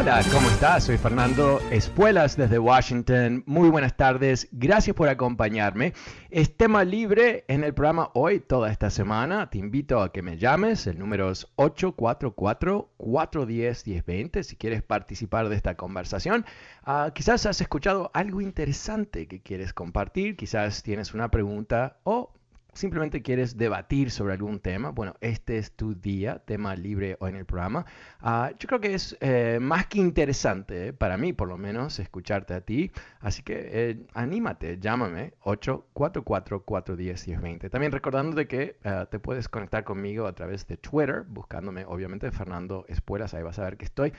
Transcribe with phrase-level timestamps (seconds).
[0.00, 0.84] Hola, ¿cómo estás?
[0.84, 3.44] Soy Fernando Espuelas desde Washington.
[3.44, 5.92] Muy buenas tardes, gracias por acompañarme.
[6.30, 9.50] Es tema libre en el programa hoy, toda esta semana.
[9.50, 15.74] Te invito a que me llames, el número es 844-410-1020 si quieres participar de esta
[15.74, 16.46] conversación.
[16.82, 22.32] Ah, quizás has escuchado algo interesante que quieres compartir, quizás tienes una pregunta o
[22.72, 27.36] simplemente quieres debatir sobre algún tema, bueno, este es tu día, tema libre hoy en
[27.36, 27.86] el programa.
[28.20, 31.98] Ah, yo creo que es eh, más que interesante, eh, para mí por lo menos,
[31.98, 32.90] escucharte a ti.
[33.20, 37.70] Así que eh, anímate, llámame 844-410-1020.
[37.70, 38.76] También recordándote que
[39.10, 43.64] te puedes conectar conmigo a través de Twitter, buscándome obviamente Fernando Espuelas, ahí vas a
[43.64, 44.12] ver que estoy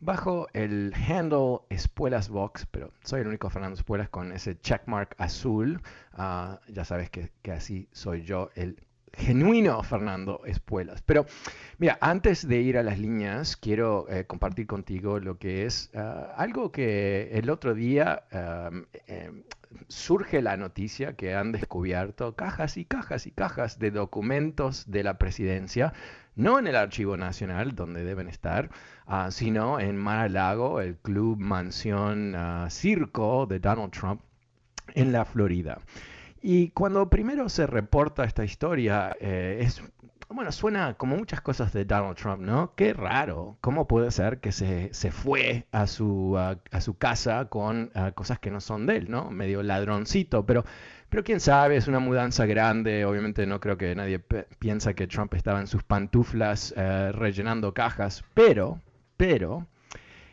[0.00, 5.80] bajo el handle Espuelas Box, pero soy el único Fernando Espuelas con ese checkmark azul.
[6.12, 8.80] Ah, ya sabes que, así soy yo, el
[9.12, 11.02] genuino Fernando Espuelas.
[11.02, 11.26] Pero
[11.78, 16.32] mira, antes de ir a las líneas, quiero eh, compartir contigo lo que es ah,
[16.36, 19.42] algo que el otro día em,
[19.88, 25.18] surge la noticia que han descubierto cajas y cajas y cajas de documentos de la
[25.18, 25.92] presidencia
[26.38, 28.70] no en el Archivo Nacional, donde deben estar,
[29.06, 34.22] ah, sino en Mar-a-Lago, el club mansión ah, circo de Donald Trump
[34.94, 35.78] en la Florida.
[36.40, 39.82] Y cuando primero se reporta esta historia, eh, es
[40.30, 42.74] bueno, suena como muchas cosas de Donald Trump, ¿no?
[42.74, 43.56] Qué raro.
[43.62, 48.60] ¿Cómo puede ser que se, fue a su, a, su casa con cosas que no
[48.60, 49.30] son de él, ¿no?
[49.30, 50.64] Medio ladroncito, pero
[51.08, 53.04] pero quién sabe, es una mudanza grande.
[53.04, 54.20] Obviamente no creo que nadie
[54.58, 58.24] piensa que Trump estaba en sus pantuflas eh, rellenando cajas.
[58.34, 58.80] Pero,
[59.16, 59.66] pero,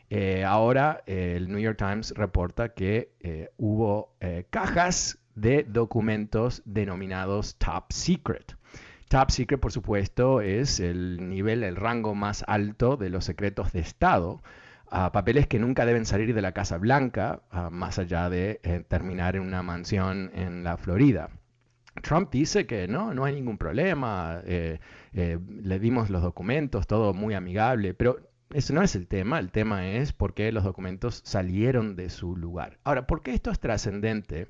[0.09, 3.09] eh, ahora eh, el New York Times reporta que
[3.57, 4.15] hubo
[4.49, 8.55] cajas de documentos denominados top secret.
[9.07, 13.79] Top secret, por supuesto, es el nivel, el rango más alto de los secretos de
[13.79, 14.41] Estado
[15.11, 17.41] papeles que nunca deben salir de la Casa Blanca,
[17.71, 21.29] más allá de eh, terminar en una mansión en la Florida.
[22.01, 24.79] Trump dice que no, no hay ningún problema, eh,
[25.13, 28.19] eh, le dimos los documentos, todo muy amigable, pero
[28.53, 32.35] ese no es el tema, el tema es por qué los documentos salieron de su
[32.35, 32.79] lugar.
[32.83, 34.47] Ahora, ¿por qué esto es trascendente?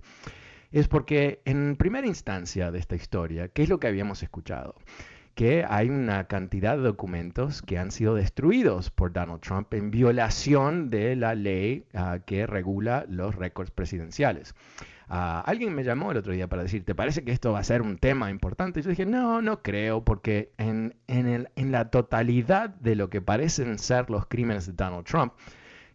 [0.72, 4.76] Es porque en primera instancia de esta historia, ¿qué es lo que habíamos escuchado?
[5.36, 10.90] Que hay una cantidad de documentos que han sido destruidos por Donald Trump en violación
[10.90, 14.56] de la ley ah, que regula los récords presidenciales.
[15.10, 17.64] Ah, alguien me llamó el otro día para decir, ¿te parece que esto va a
[17.64, 18.80] ser un tema importante?
[18.80, 23.78] Y yo dije, no, no creo, porque en, en la totalidad de lo que parecen
[23.78, 25.34] ser los crímenes de Donald Trump,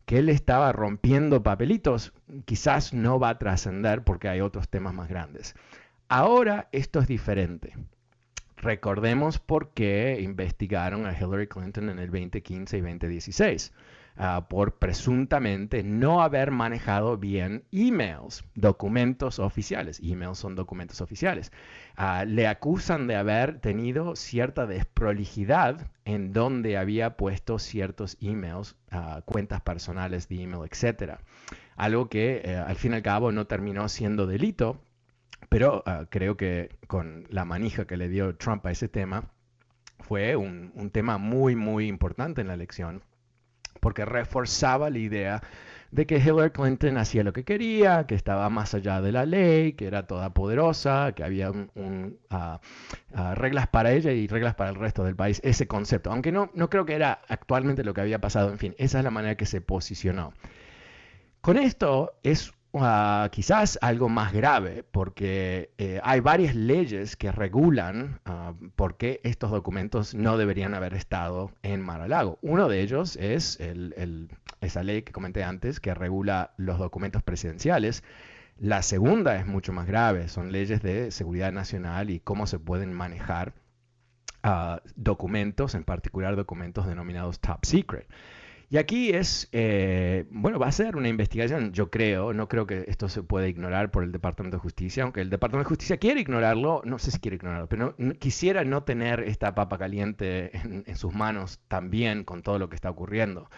[0.05, 2.12] que él estaba rompiendo papelitos,
[2.45, 5.55] quizás no va a trascender porque hay otros temas más grandes.
[6.09, 7.75] Ahora esto es diferente.
[8.62, 13.72] Recordemos por qué investigaron a Hillary Clinton en el 2015 y 2016.
[14.16, 19.98] Ah, por presuntamente no haber manejado bien emails, documentos oficiales.
[20.04, 21.53] Emails son documentos oficiales.
[21.97, 29.22] Ah, le acusan de haber tenido cierta desprolijidad en donde había puesto ciertos emails, uh,
[29.24, 31.15] cuentas personales de email, etc.
[31.77, 34.83] Algo que eh, al fin y al cabo no terminó siendo delito,
[35.48, 39.31] pero ah, creo que con la manija que le dio Trump a ese tema,
[40.01, 43.03] fue un, tema muy, muy importante en la elección,
[43.81, 45.42] porque reforzaba la idea
[45.91, 49.72] de que Hillary Clinton hacía lo que quería, que estaba más allá de la ley,
[49.72, 51.53] que era toda poderosa, que había
[52.31, 52.60] ah,
[53.15, 56.10] ah, reglas para ella y reglas para el resto del país, ese concepto.
[56.13, 59.04] Aunque no, no creo que era actualmente lo que había pasado, en fin, esa es
[59.04, 60.33] la manera que se posicionó.
[61.41, 62.53] Con esto es
[63.31, 69.51] quizás algo más grave, porque eh, hay varias leyes que regulan uh, por qué estos
[69.51, 72.39] documentos no deberían haber estado en Mar-a-Lago.
[72.43, 73.59] Uno de ellos es
[74.61, 78.05] esa ley que comenté antes, que regula los documentos presidenciales.
[78.57, 82.93] La segunda es mucho más grave, son leyes de seguridad nacional y cómo se pueden
[82.93, 83.55] manejar
[84.43, 88.07] ah, documentos, en particular documentos denominados top secret.
[88.72, 92.84] Y aquí es, eh, bueno, va a ser una investigación, yo creo, no creo que
[92.87, 96.21] esto se pueda ignorar por el Departamento de Justicia, aunque el Departamento de Justicia quiere
[96.21, 101.13] ignorarlo, no sé si quiere ignorarlo, pero quisiera no tener esta papa caliente en, sus
[101.13, 103.51] manos también con todo lo que está ocurriendo.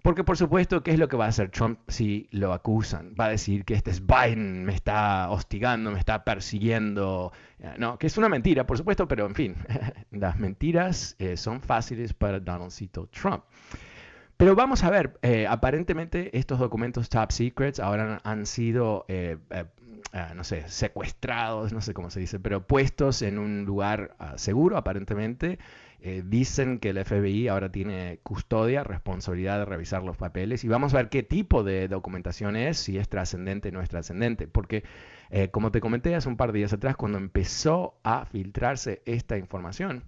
[0.00, 3.14] Porque por supuesto, ¿qué es lo que va a hacer Trump si lo acusan?
[3.20, 7.32] Va a decir que este es Biden, me está hostigando, me está persiguiendo.
[7.58, 9.56] Eh, no, que es una mentira, por supuesto, pero en fin,
[10.10, 13.44] las mentiras eh, son fáciles para Donaldcito Trump.
[14.36, 19.64] Pero vamos a ver, eh, aparentemente estos documentos top secrets ahora han sido, eh, eh,
[20.34, 24.76] no sé, secuestrados, no sé cómo se dice, pero puestos en un lugar ah, seguro,
[24.76, 25.58] aparentemente.
[26.24, 30.98] dicen que el FBI ahora tiene custodia, responsabilidad de revisar los papeles y vamos a
[30.98, 34.84] ver qué tipo de documentación es, si es trascendente o no es trascendente, porque
[35.50, 40.04] como te comenté hace un par de días atrás, cuando empezó a filtrarse esta información,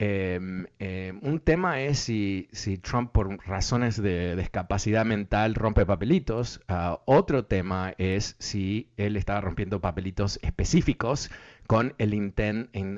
[0.00, 2.48] Em, em, un tema es si,
[2.82, 6.60] Trump por razones de discapacidad mental rompe papelitos.
[6.68, 11.30] Ah, otro tema es si él estaba rompiendo papelitos específicos
[11.66, 12.32] con, el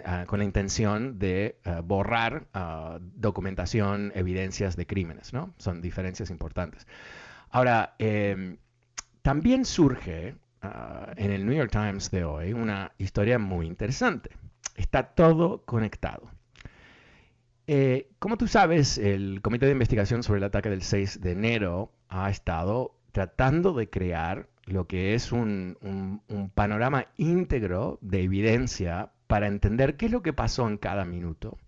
[0.05, 2.49] ah, con la intención de ah, borrar
[3.17, 5.33] documentación, evidencias de crímenes.
[5.33, 5.55] ¿no?
[5.57, 6.87] Son diferencias importantes.
[7.49, 8.59] Ahora, em,
[9.23, 10.35] también surge
[11.17, 14.31] en el New York Times de hoy una historia muy interesante.
[14.77, 16.31] Está todo conectado.
[17.73, 21.93] Eh, como tú sabes, el Comité de Investigación sobre el ataque del 6 de enero
[22.09, 25.79] ha estado tratando de crear lo que es un,
[26.57, 31.59] panorama íntegro de evidencia para entender qué es lo que pasó en cada minuto.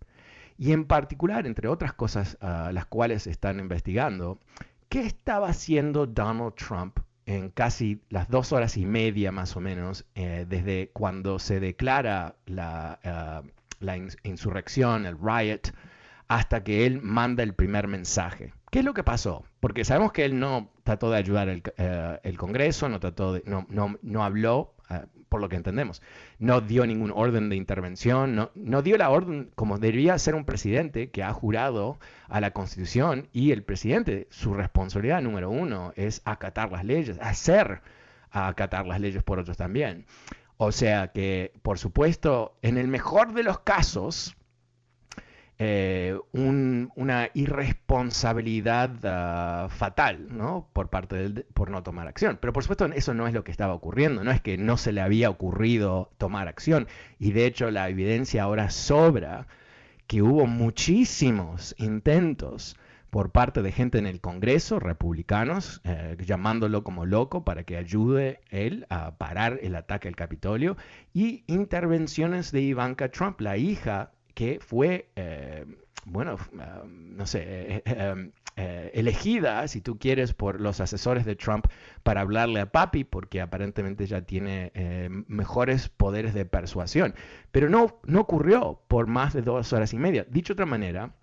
[0.59, 4.41] Y en particular, entre otras cosas a las cuales están investigando,
[4.89, 10.05] qué estaba haciendo Donald Trump en casi las dos horas y media más o menos,
[10.17, 13.43] eh, desde cuando se declara la, ah,
[13.79, 15.73] la insurrección, el riot,
[16.29, 18.53] hasta que él manda el primer mensaje.
[18.71, 19.45] ¿Qué es lo que pasó?
[19.61, 23.67] Porque sabemos que él no trató de ayudar el, eh, Congreso, no, trató de, no,
[23.69, 26.03] no, no habló, eh, por lo que entendemos,
[26.39, 30.45] no dio ningún orden de intervención, no, no dio la orden como debería ser un
[30.45, 31.99] presidente que ha jurado
[32.29, 37.83] a la Constitución y el presidente, su responsabilidad número uno es acatar las leyes, hacer
[38.31, 40.07] acatar las leyes por otros también.
[40.57, 44.37] O sea que, por supuesto, en el mejor de los casos,
[45.65, 50.69] eh, una irresponsabilidad ah, fatal ¿no?
[50.73, 52.37] por parte por no tomar acción.
[52.41, 54.91] Pero por supuesto eso no es lo que estaba ocurriendo, no es que no se
[54.91, 56.89] le había ocurrido tomar acción
[57.21, 59.47] y de hecho la evidencia ahora sobra
[60.09, 62.77] que hubo muchísimos intentos
[63.11, 68.41] por parte de gente en el Congreso, republicanos, eh, llamándolo como loco para que ayude
[68.51, 70.77] él a parar el ataque al Capitolio,
[71.15, 75.65] y intervenciones de Ivanka Trump, la hija que fue, eh,
[76.05, 81.67] bueno, eh, no sé, eh, elegida, si tú quieres, por los asesores de Trump
[82.03, 84.73] para hablarle a papi, porque aparentemente ya tiene
[85.27, 87.15] mejores poderes de persuasión.
[87.51, 90.27] Pero no, no ocurrió por más de dos horas y media.
[90.29, 91.15] Dicho de otra manera,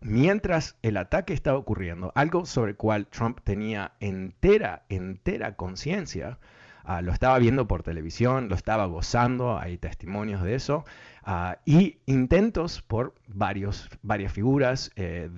[0.00, 6.38] mientras el ataque estaba ocurriendo, algo sobre el cual Trump tenía entera, entera conciencia,
[6.84, 10.84] ah, lo estaba viendo por televisión, lo estaba gozando, hay testimonios de eso,
[11.28, 15.28] Ah, y intentos por varios, varias figuras eh,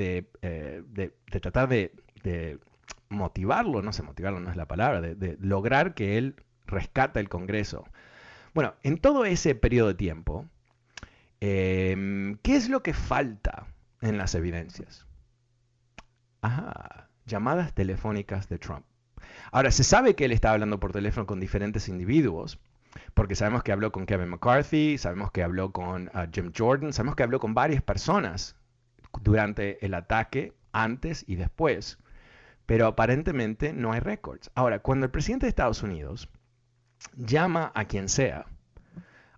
[0.42, 2.58] eh, de, tratar de,
[3.08, 7.86] motivarlo, no sé, motivarlo no es la palabra, de, lograr que él rescata el Congreso.
[8.52, 10.44] Bueno, en todo ese periodo de tiempo,
[11.40, 13.66] em, ¿qué es lo que falta
[14.02, 15.06] en las evidencias?
[16.42, 18.84] Ajá, llamadas telefónicas de Trump.
[19.52, 22.58] Ahora, se sabe que él estaba hablando por teléfono con diferentes individuos,
[23.14, 27.16] porque sabemos que habló con Kevin McCarthy, sabemos que habló con uh, Jim Jordan, sabemos
[27.16, 28.56] que habló con varias personas
[29.22, 31.98] durante el ataque, antes y después,
[32.66, 34.50] pero aparentemente no hay récords.
[34.54, 36.28] Ahora, cuando el presidente de Estados Unidos
[37.16, 38.46] llama a quien sea,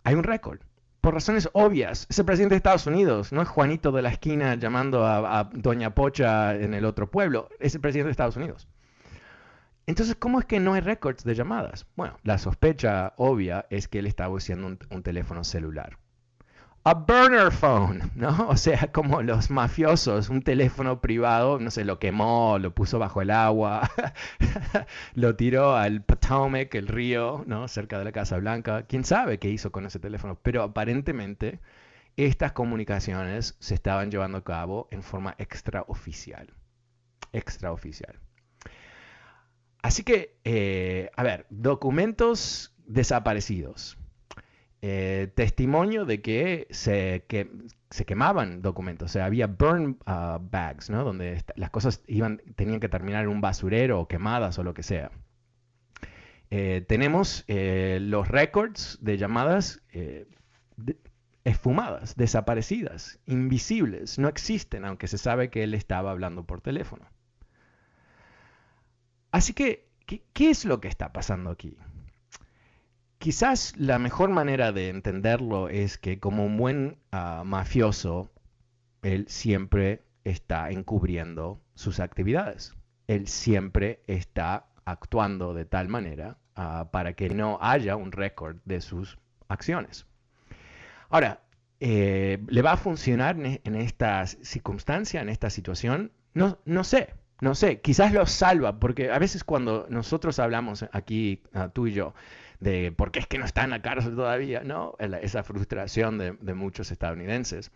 [0.04, 0.61] hay un récord.
[1.00, 4.54] Por razones obvias, es el presidente de Estados Unidos, no es Juanito de la esquina
[4.57, 8.69] llamando a Doña Pocha en el otro pueblo, es el presidente de Estados Unidos.
[9.90, 11.85] Entonces, ¿cómo es que no hay récords de llamadas?
[11.97, 15.99] Bueno, la sospecha obvia es que él estaba usando un, teléfono celular.
[16.85, 18.47] A burner phone, ¿no?
[18.49, 23.20] O sea, como los mafiosos, un teléfono privado, no sé, lo quemó, lo puso bajo
[23.20, 23.90] el agua,
[25.14, 27.66] lo tiró al Potomac, el río, ¿no?
[27.66, 28.85] Cerca de la Casa Blanca.
[28.85, 30.38] ¿Quién sabe qué hizo con ese teléfono?
[30.40, 31.59] Pero aparentemente
[32.16, 36.54] estas comunicaciones se estaban llevando a cabo en forma extraoficial.
[37.32, 38.20] Extraoficial.
[39.82, 43.96] Así que, eh, a ver, documentos desaparecidos.
[44.82, 47.26] Eh, testimonio de que se,
[47.90, 51.04] se, quemaban documentos, o sea, había burn uh, bags, ¿no?
[51.04, 54.82] Donde las cosas iban, tenían que terminar en un basurero o quemadas o lo que
[54.82, 55.10] sea.
[56.50, 59.82] Eh, tenemos los records de llamadas
[61.44, 67.06] esfumadas, desaparecidas, invisibles, no existen, aunque se sabe que él estaba hablando por teléfono.
[69.32, 71.76] Así que, ¿qué, es lo que está pasando aquí?
[73.18, 78.30] Quizás la mejor manera de entenderlo es que como un buen ah, mafioso,
[79.02, 82.75] él siempre está encubriendo sus actividades.
[83.06, 88.80] Él siempre está actuando de tal manera ah, para que no haya un récord de
[88.80, 89.18] sus
[89.49, 90.06] acciones.
[91.08, 91.42] Ahora,
[91.80, 96.12] eh, ¿le va a funcionar en esta circunstancia, en esta situación?
[96.34, 101.42] No, no sé, no sé, quizás lo salva, porque a veces cuando nosotros hablamos aquí,
[101.54, 102.14] ah, tú y yo,
[102.61, 104.94] de por qué es que no está en la cárcel todavía, ¿no?
[104.99, 107.70] Esa frustración de, muchos estadounidenses.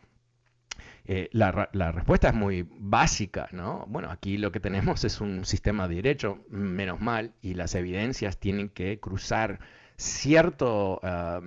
[1.07, 3.85] Eh, la, la, respuesta es muy básica, ¿no?
[3.89, 8.39] Bueno, aquí lo que tenemos es un sistema de derecho, menos mal, y las evidencias
[8.39, 9.61] tienen que cruzar
[9.97, 11.41] cierto, ah,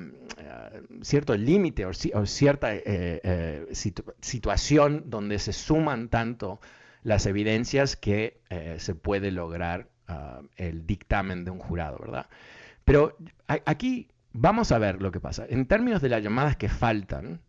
[1.02, 1.94] cierto límite o,
[2.26, 3.66] cierta eh, eh,
[4.22, 6.60] situación donde se suman tanto
[7.08, 12.28] las evidencias que eh, se puede lograr ah, el dictamen de un jurado, ¿verdad?
[12.84, 13.16] Pero
[13.48, 15.46] aquí vamos a ver lo que pasa.
[15.48, 17.40] En términos de las llamadas que faltan,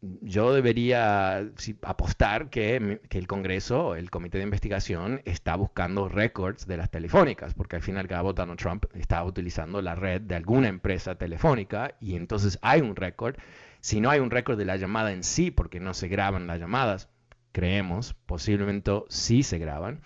[0.00, 1.38] yo debería
[1.82, 7.54] apostar que, que, el Congreso, el Comité de Investigación, está buscando récords de las telefónicas,
[7.54, 12.56] porque al fin y Trump estaba utilizando la red de alguna empresa telefónica y entonces
[12.62, 13.34] hay un récord.
[13.80, 16.60] Si no hay un récord de la llamada en sí, porque no se graban las
[16.60, 17.08] llamadas,
[17.52, 20.00] creemos, posiblemente sí se graban.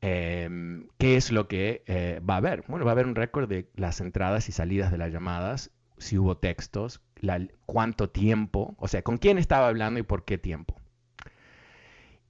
[0.00, 2.64] Em, ¿Qué es lo que eh, va a haber?
[2.68, 6.18] Bueno, va a haber un récord de las entradas y salidas de las llamadas, si
[6.18, 7.02] hubo textos,
[7.66, 10.74] cuánto tiempo, o sea, con quién estaba hablando y por qué tiempo.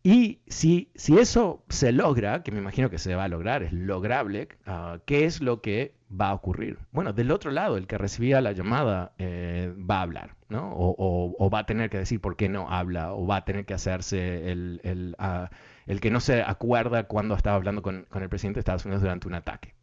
[0.02, 3.72] Y si, si eso se logra, que me imagino que se va a lograr, es
[3.72, 6.78] lograble, ah, ¿qué es lo que va a ocurrir?
[6.90, 10.72] Bueno, del otro lado, el que recibía la llamada eh, va a hablar, ¿no?
[10.72, 13.74] O, va a tener que decir por qué no habla, o va a tener que
[13.74, 15.50] hacerse el, el, ah,
[16.00, 19.34] que no se acuerda cuando estaba hablando con, el presidente de Estados Unidos durante un
[19.34, 19.74] ataque.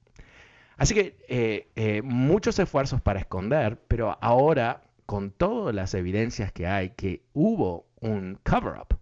[0.77, 6.65] Así que eh, eh, muchos esfuerzos para esconder, pero ahora con todas las evidencias que
[6.67, 8.97] hay que hubo un cover-up,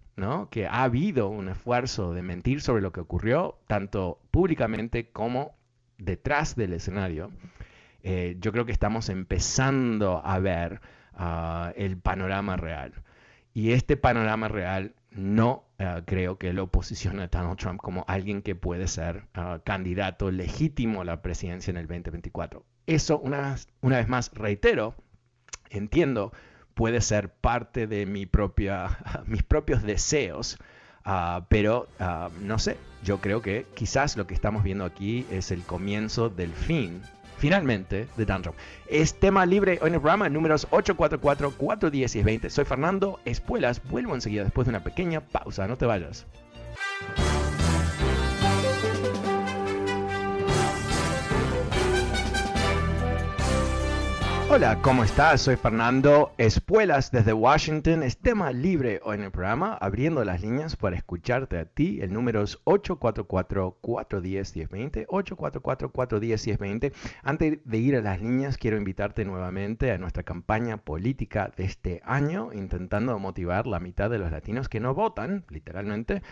[0.49, 5.55] que ha habido un esfuerzo de mentir sobre lo que ocurrió, tanto públicamente como
[5.97, 7.31] detrás del escenario.
[8.01, 10.79] Eh, yo creo que estamos empezando a ver
[11.13, 12.93] ah, el panorama real.
[13.53, 18.41] Y este panorama real no ah, creo que lo posicione a Donald Trump como alguien
[18.41, 22.63] que puede ser ah, candidato legítimo a la presidencia en el 2024.
[22.87, 24.95] Eso, una vez más, reitero,
[25.69, 26.31] entiendo
[26.75, 28.05] puede ser parte de
[29.25, 30.57] mis propios deseos,
[31.03, 35.49] ah, pero ah, no sé, yo creo que quizás lo que estamos viendo aquí es
[35.49, 37.01] el comienzo del fin,
[37.37, 38.47] finalmente, de Trump.
[38.87, 42.49] Es tema libre hoy en el programa, números 844-410 y 20.
[42.49, 46.27] Soy Fernando Espuelas, vuelvo enseguida después de una pequeña pausa, no te vayas.
[54.55, 55.41] Hola, ¿cómo estás?
[55.41, 58.03] Soy Fernando Espuelas desde Washington.
[58.03, 61.99] Es tema libre hoy en el programa, abriendo las líneas para escucharte a ti.
[62.01, 66.93] El número es 844-410-1020, 844-410-1020.
[67.21, 72.01] Antes de ir a las líneas, quiero invitarte nuevamente a nuestra campaña política de este
[72.05, 76.23] año, intentando motivar la mitad de los latinos que no votan, literalmente,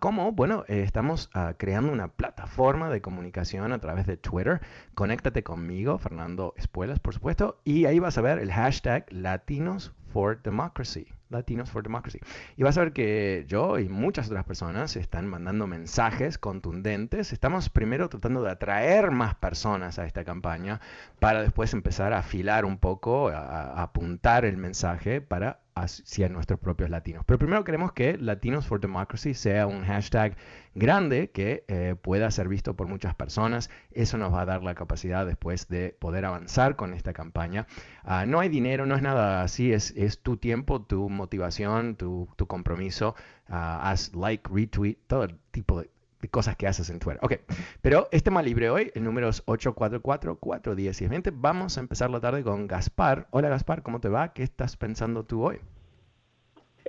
[0.00, 4.60] cómo, bueno, eh, estamos ah, creando una plataforma de comunicación a través de Twitter.
[4.96, 10.42] Conéctate conmigo, Fernando Espuelas, por supuesto y ahí vas a ver el hashtag Latinos for
[10.42, 11.06] Democracy.
[11.30, 12.20] Latinos for Democracy.
[12.56, 17.32] Y vas a ver que yo y muchas otras personas están mandando mensajes contundentes.
[17.32, 20.80] Estamos primero tratando de atraer más personas a esta campaña
[21.18, 26.90] para después empezar a afilar un poco, a apuntar el mensaje para hacia nuestros propios
[26.90, 27.24] latinos.
[27.26, 30.36] Pero primero queremos que Latinos for Democracy sea un hashtag
[30.74, 33.70] grande que eh, pueda ser visto por muchas personas.
[33.90, 37.66] Eso nos va a dar la capacidad después de poder avanzar con esta campaña.
[38.02, 42.28] Ah, no hay dinero, no es nada así, es, es tu tiempo, tu motivación, tu,
[42.36, 43.14] tu compromiso.
[43.48, 47.18] Ah, haz like, retweet, todo tipo de cosas que haces en Twitter.
[47.22, 47.34] Ok,
[47.80, 51.32] pero este tema libre hoy, el número es 844-410 y 20.
[51.34, 53.26] Vamos a empezar la tarde con Gaspar.
[53.30, 54.32] Hola Gaspar, ¿cómo te va?
[54.32, 55.60] ¿Qué estás pensando tú hoy?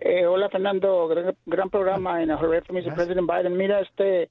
[0.05, 1.07] Eh, hola Fernando,
[1.45, 2.37] gran, programa en el
[2.93, 3.55] President Biden.
[3.55, 4.29] Mira, este,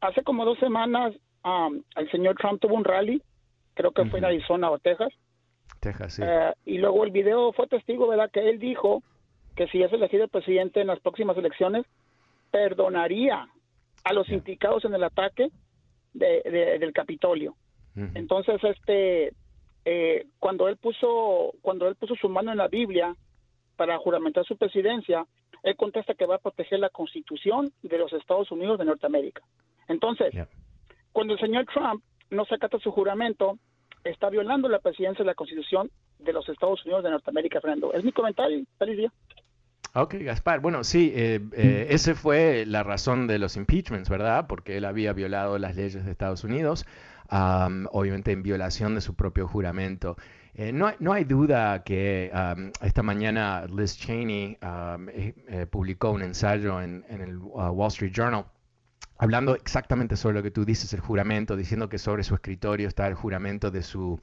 [0.00, 1.12] hace como dos semanas
[1.44, 3.20] um, el señor Trump tuvo un rally,
[3.74, 5.12] creo que fue en Arizona o Texas.
[5.80, 6.22] Texas, sí.
[6.24, 8.30] Eh, y luego el video fue testigo, ¿verdad?
[8.30, 9.02] Que él dijo
[9.56, 11.84] que si es elegido el presidente en las próximas elecciones,
[12.52, 13.48] perdonaría
[14.04, 15.50] a los implicados en el ataque
[16.14, 17.56] del Capitolio.
[18.14, 19.32] Entonces, este,
[19.84, 23.16] eh, cuando él puso, cuando él puso su mano en la Biblia
[23.80, 25.24] para juramentar su presidencia,
[25.62, 29.40] él contesta que va a proteger la Constitución de los Estados Unidos de Norteamérica.
[29.88, 30.34] Entonces,
[31.12, 33.58] cuando el señor Trump no se acata su juramento,
[34.04, 37.94] está violando la presidencia de la Constitución de los Estados Unidos de Norteamérica, Fernando.
[37.94, 38.62] Es mi comentario.
[38.78, 39.12] Feliz día.
[39.94, 40.60] Ok, Gaspar.
[40.60, 44.46] Bueno, sí, eh, eh, ese fue la razón de los impeachments, ¿verdad?
[44.46, 46.84] Porque él había violado las leyes de Estados Unidos,
[47.30, 50.18] obviamente en violación de su propio juramento.
[50.60, 52.30] Eh, no, no, hay duda que
[52.82, 54.58] esta mañana Liz Cheney
[55.70, 58.44] publicó un ensayo en, el uh, Wall Street Journal
[59.16, 63.06] hablando exactamente sobre lo que tú dices, el juramento, diciendo que sobre su escritorio está
[63.06, 64.20] el juramento de su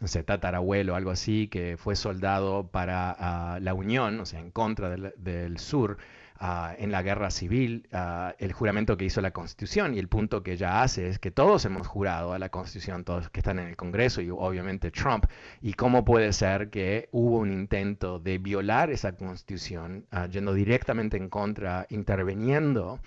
[0.00, 4.52] no sé, tatarabuelo, algo así, que fue soldado para ah, la Unión, o sea, en
[4.52, 5.98] contra del, sur,
[6.42, 9.94] ah, en la guerra civil, ah, el juramento que hizo la Constitución.
[9.94, 13.30] Y el punto que ella hace es que todos hemos jurado a la Constitución, todos
[13.30, 15.26] que están en el Congreso y obviamente Trump.
[15.60, 21.28] ¿Y cómo puede ser que hubo un intento de violar esa Constitución, yendo directamente en
[21.28, 23.00] contra, interviniendo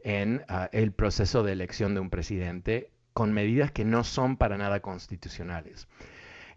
[0.00, 0.42] en
[0.72, 2.90] el proceso de elección de un presidente?
[3.12, 5.88] con medidas que no son para nada constitucionales.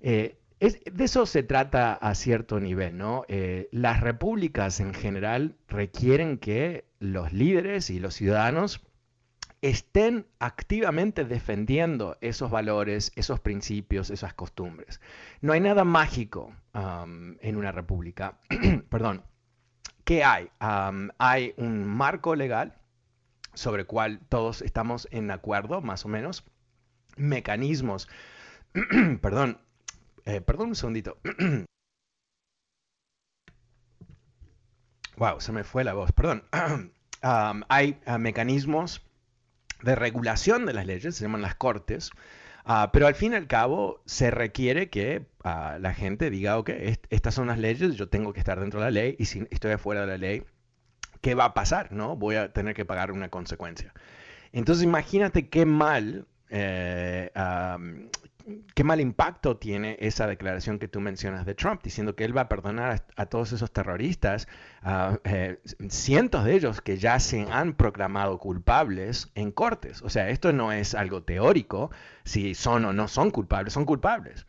[0.02, 0.38] Eh,
[0.72, 3.26] de eso se trata a cierto nivel, ¿no?
[3.28, 8.82] Eh, las repúblicas en general requieren que los líderes y los ciudadanos
[9.62, 15.02] estén activamente defendiendo esos valores, esos principios, esas costumbres.
[15.42, 18.40] No hay nada mágico en una república.
[18.90, 19.24] Perdón.
[20.04, 20.50] ¿Qué hay?
[21.18, 22.78] hay un marco legal
[23.54, 26.44] sobre el cual todos estamos en acuerdo, más o menos.
[27.16, 28.10] Mecanismos,
[29.22, 29.60] perdón,
[30.26, 31.18] eh, perdón un segundito.
[35.18, 36.44] wow, se me fue la voz, perdón.
[37.70, 39.02] hay ah, mecanismos
[39.82, 42.12] de regulación de las leyes, se llaman las cortes,
[42.66, 46.70] ah, pero al fin y al cabo se requiere que ah, la gente diga, ok,
[47.10, 49.72] estas son las leyes, yo tengo que estar dentro de la ley y si estoy
[49.72, 50.44] afuera de la ley,
[51.22, 51.92] ¿qué va a pasar?
[51.92, 52.16] ¿No?
[52.16, 53.94] Voy a tener que pagar una consecuencia.
[54.52, 57.32] Entonces imagínate qué mal eh,
[58.74, 62.42] qué mal impacto tiene esa declaración que tú mencionas de Trump, diciendo que él va
[62.42, 64.48] a perdonar a, todos esos terroristas,
[65.24, 70.02] eh, cientos de ellos que ya se han proclamado culpables en cortes.
[70.02, 71.92] O sea, esto no es algo teórico,
[72.24, 74.46] si son o no son culpables, son culpables.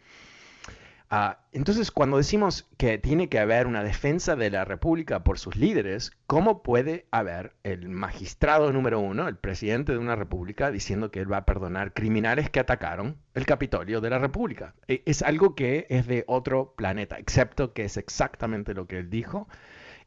[1.17, 5.55] Ah, entonces, cuando decimos que tiene que haber una defensa de la República por sus
[5.55, 11.21] líderes, ¿cómo puede haber el magistrado número uno, el presidente de una república, diciendo que
[11.21, 14.75] él va a perdonar criminales que atacaron el Capitolio de la República?
[14.89, 19.09] E, es algo que es de otro planeta, excepto que es exactamente lo que él
[19.09, 19.47] dijo.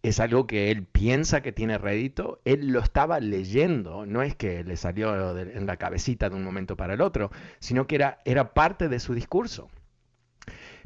[0.04, 4.66] Es algo que él piensa que tiene rédito, él lo estaba leyendo, no es que
[4.66, 8.54] le salió en la cabecita de un momento para el otro, sino que era, era
[8.54, 9.70] parte de su discurso.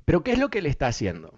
[0.05, 1.33] Pero ¿qué es lo que él está haciendo?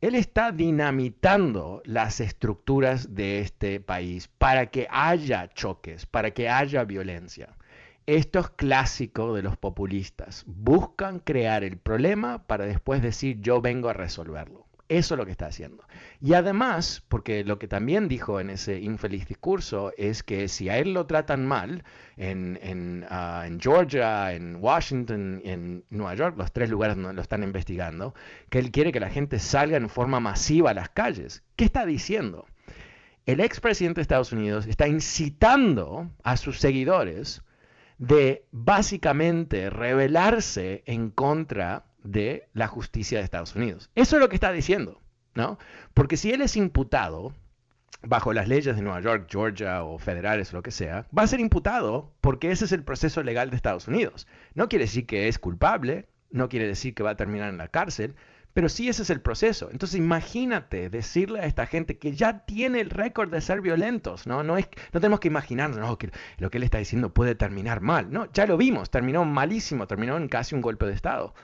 [0.00, 6.82] Él está dinamitando las estructuras de este país para que haya choques, para que haya
[6.84, 7.56] violencia.
[8.06, 10.42] Esto es clásico de los populistas.
[10.48, 14.66] Buscan crear el problema para después decir yo vengo a resolverlo.
[14.92, 15.84] Eso es lo que está haciendo.
[16.20, 20.76] Y además, porque lo que también dijo en ese infeliz discurso es que si a
[20.76, 21.82] él lo tratan mal
[22.18, 28.14] en, ah, Georgia, en Washington, en Nueva York, los tres lugares donde lo están investigando,
[28.50, 31.42] que él quiere que la gente salga en forma masiva a las calles.
[31.56, 32.44] ¿Qué está diciendo?
[33.24, 37.42] El expresidente de Estados Unidos está incitando a sus seguidores
[37.96, 43.90] de básicamente rebelarse en contra de la justicia de Estados Unidos.
[43.94, 45.02] Eso es lo que está diciendo.
[45.34, 45.58] ¿no?
[45.94, 47.32] Porque si él es imputado
[48.02, 51.26] bajo las leyes de Nueva York, Georgia o federales o lo que sea, va a
[51.26, 54.26] ser imputado porque ese es el proceso legal de Estados Unidos.
[54.54, 57.68] No quiere decir que es culpable, no quiere decir que va a terminar en la
[57.68, 58.16] cárcel,
[58.54, 59.70] pero sí ese es el proceso.
[59.70, 64.42] Entonces imagínate decirle a esta gente que ya tiene el récord de ser violentos, ¿no?
[64.42, 68.10] No, es, no tenemos que imaginarnos que lo que él está diciendo puede terminar mal.
[68.10, 71.34] No, ya lo vimos, terminó malísimo, terminó en casi un golpe de Estado.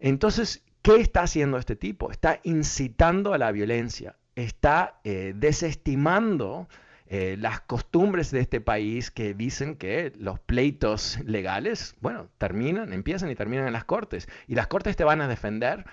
[0.00, 2.10] Entonces, ¿qué está haciendo este tipo?
[2.10, 6.68] Está incitando a la violencia, está eh, desestimando
[7.06, 13.30] eh, las costumbres de este país que dicen que los pleitos legales, bueno, terminan, empiezan
[13.30, 14.28] y terminan en las cortes.
[14.48, 15.84] Y las cortes te van a defender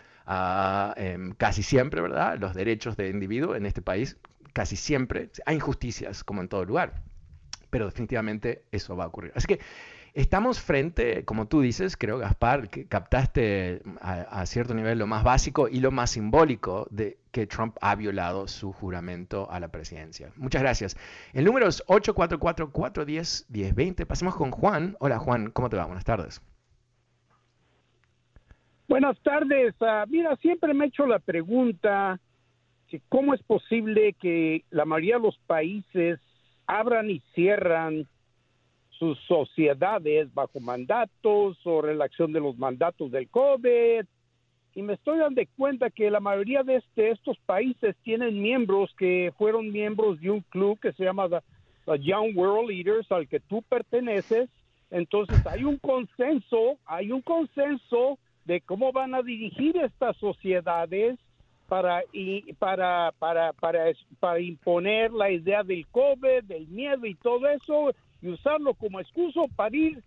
[0.98, 2.38] Em, casi siempre, ¿verdad?
[2.38, 4.18] Los derechos de individuo en este país,
[4.54, 7.02] casi siempre, hay injusticias como en todo lugar,
[7.70, 9.32] pero definitivamente eso va a ocurrir.
[9.36, 9.60] Así que
[10.18, 15.68] estamos frente, como tú dices, creo, Gaspar, que captaste a, cierto nivel lo más básico
[15.68, 20.32] y lo más simbólico de que Trump ha violado su juramento a la presidencia.
[20.36, 20.98] Muchas gracias.
[21.34, 24.08] El número es 844-410-1020.
[24.08, 24.96] Pasemos con Juan.
[25.00, 25.86] Hola Juan, ¿cómo te va?
[25.86, 26.42] Buenas tardes.
[28.88, 29.76] Buenas tardes.
[29.82, 32.20] Ah, mira, siempre me he hecho la pregunta
[32.88, 36.20] que cómo es posible que la mayoría de los países
[36.66, 38.08] abran y cierran
[38.98, 44.06] sus sociedades bajo mandatos o relación de los mandatos del COVID.
[44.76, 49.34] Y me estoy dando cuenta que la mayoría de este, estos países tienen miembros que
[49.38, 53.64] fueron miembros de un club que se llama the Young World Leaders, al que tú
[53.64, 54.50] perteneces.
[54.92, 61.18] Entonces hay un consenso, hay un consenso de cómo van a dirigir estas sociedades
[61.68, 62.02] para,
[62.60, 63.86] para, para, para,
[64.20, 69.48] para imponer la idea del COVID, del miedo y todo eso, y usarlo como excuso
[69.56, 70.04] para ir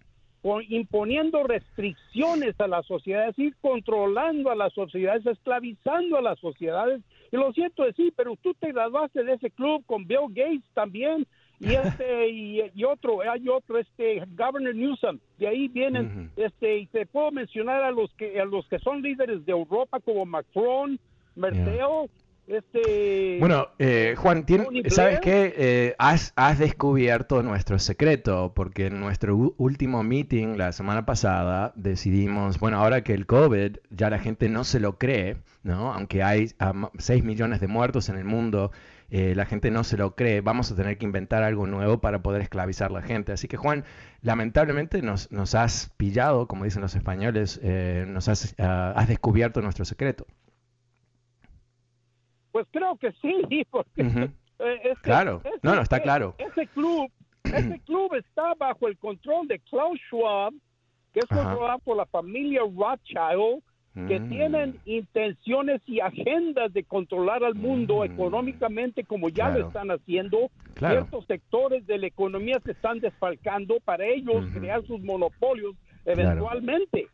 [0.68, 7.02] imponiendo restricciones a las sociedades, ir controlando a las sociedades, esclavizando a las sociedades.
[7.30, 11.26] Y lo siento decir, pero tú te graduaste de ese club con Bill Gates también,
[11.60, 15.18] y este y, otro hay otro este Governor Newsom.
[15.38, 19.02] De ahí vienen este y te puedo mencionar a los que a los que son
[19.02, 20.98] líderes de Europa como Macron
[21.36, 22.08] Merceo
[22.50, 24.44] este bueno eh, Juan
[24.88, 31.06] sabes qué eh, has, has descubierto nuestro secreto porque en nuestro último meeting la semana
[31.06, 35.92] pasada decidimos bueno ahora que el COVID ya la gente no se lo cree no
[35.92, 36.50] aunque hay
[36.98, 38.72] 6 millones de muertos en el mundo
[39.10, 42.22] eh, la gente no se lo cree, vamos a tener que inventar algo nuevo para
[42.22, 43.32] poder esclavizar a la gente.
[43.32, 43.84] Así que Juan,
[44.22, 49.62] lamentablemente nos, nos has pillado, como dicen los españoles, eh, nos has, ah, has, descubierto
[49.62, 50.26] nuestro secreto.
[52.52, 54.30] Pues creo que sí, porque...
[54.62, 56.34] Eh, claro, no, no, está claro.
[56.36, 57.10] Ese club,
[57.44, 60.52] ese club está bajo el control de Klaus Schwab,
[61.14, 63.62] que es controlado por la familia Rothschild,
[64.06, 64.28] que mm.
[64.28, 68.04] tienen intenciones y agendas de controlar al mundo mm.
[68.04, 70.50] económicamente como ya lo están haciendo.
[70.78, 77.08] Ciertos sectores de la economía se están desfalcando para ellos crear sus monopolios eventualmente.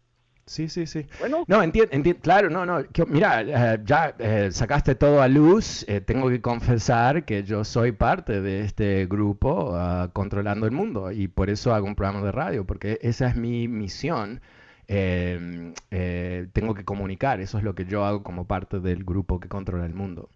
[0.46, 1.06] Sí, sí, sí.
[1.18, 2.84] Bueno, no, entiendo, claro, no, no.
[3.08, 3.42] mira,
[3.74, 5.84] eh, ya eh, sacaste todo a luz.
[5.88, 11.10] Eh, tengo que confesar que yo soy parte de este grupo ah, controlando el mundo
[11.10, 14.40] y por eso hago un programa de radio, porque esa es mi misión
[14.88, 15.74] Em,
[16.52, 17.40] tengo que comunicar.
[17.40, 20.28] Eso es lo que yo hago como parte del grupo que controla el mundo.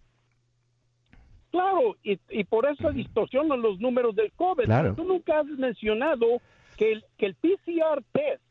[1.50, 4.94] Claro, y, por eso distorsionan los números del COVID.
[4.94, 6.40] Tú nunca has mencionado
[6.76, 8.42] que el, que el PCR test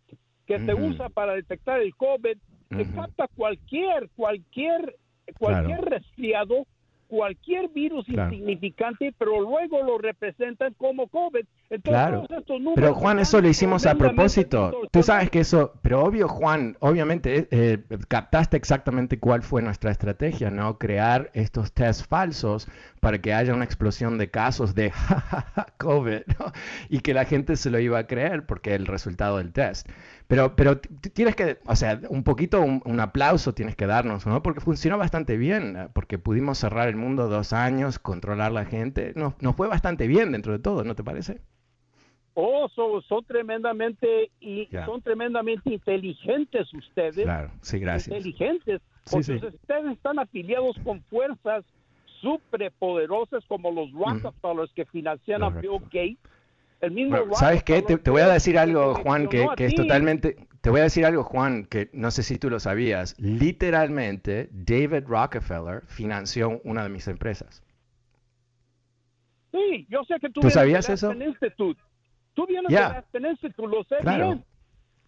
[0.50, 2.38] que se usa para detectar el COVID,
[2.76, 4.96] que capta cualquier, cualquier,
[5.38, 6.66] cualquier resfriado
[7.10, 11.44] cualquier virus insignificante, pero luego lo representan como COVID.
[11.84, 12.26] claro.
[12.76, 14.72] pero Juan, eso lo hicimos a propósito.
[14.92, 20.52] Tú sabes que eso, pero obvio, Juan, obviamente eh, captaste exactamente cuál fue nuestra estrategia,
[20.52, 20.78] ¿no?
[20.78, 22.68] Crear estos tests falsos
[23.00, 24.92] para que haya una explosión de casos de
[25.80, 26.22] COVID
[26.90, 29.90] y que la gente se lo iba a creer porque el resultado del test.
[30.30, 34.44] Pero, pero tienes que, o sea, un poquito un, aplauso tienes que darnos, ¿no?
[34.44, 35.88] Porque funcionó bastante bien, ¿eh?
[35.92, 39.13] porque pudimos cerrar el mundo dos años, controlar la gente.
[39.15, 41.42] Nos, fue bastante bien dentro de todo, ¿no te parece?
[42.36, 47.24] Oh, son, tremendamente y son tremendamente inteligentes ustedes.
[47.24, 48.15] Claro, sí, gracias.
[48.15, 51.65] Inteligentes, porque ustedes están afiliados con fuerzas
[52.22, 56.20] superpoderosas como los Rockefellers que financian a Bill Gates
[57.34, 57.82] ¿Sabes qué?
[57.82, 60.36] Te, voy a decir algo, Juan, que, es totalmente...
[60.62, 63.15] Te voy a decir algo, Juan, que no sé si tú lo sabías.
[63.18, 67.63] Literalmente, David Rockefeller financió una de mis empresas.
[69.52, 71.13] Sí, yo sé que tú, ¿Tú sabías eso?
[72.34, 73.04] Tú vienes yeah.
[73.12, 74.46] de tú lo sé bien.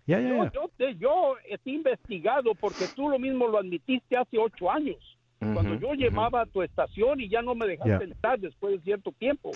[0.07, 4.37] Ya, ya, yo, yo, te, yo he investigado porque tú lo mismo lo admitiste hace
[4.37, 4.97] ocho años.
[5.41, 9.11] Cuando yo llamaba a tu estación y ya no me dejaste entrar después de cierto
[9.11, 9.51] tiempo.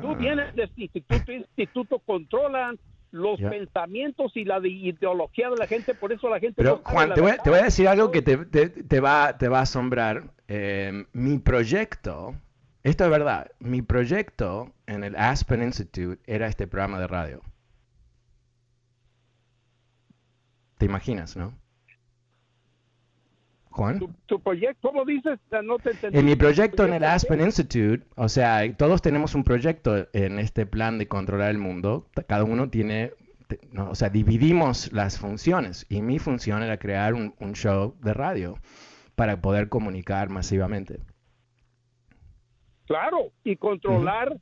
[0.00, 0.14] Tú Ah.
[0.14, 2.78] vienes de este instituto, instituto controlan
[3.10, 6.54] los pensamientos y la de- ideología de la gente, por eso la gente...
[6.56, 7.44] Pero no Juan, te voy, a- verdad.
[7.44, 10.30] te voy a decir algo que te, te- te va, te va a asombrar.
[10.48, 12.34] Eh, mi proyecto,
[12.84, 17.40] esto es verdad, mi proyecto en el Aspen Institute era este programa de radio.
[20.78, 21.52] ¿Te imaginas, no?
[23.76, 23.98] Juan.
[23.98, 25.38] Tu, tu proyecto, ¿cómo dices?
[25.62, 26.18] No te entendí.
[26.18, 27.40] En mi proyecto en ¿Tu el Aspen?
[27.42, 32.06] Institute, o sea, todos tenemos un proyecto en este plan de controlar el mundo.
[32.26, 33.12] Cada uno tiene,
[33.70, 35.84] no, o sea, dividimos las funciones.
[35.90, 38.58] Y mi función era crear un, un show de radio
[39.14, 41.00] para poder comunicar masivamente.
[42.86, 44.36] Claro, y controlar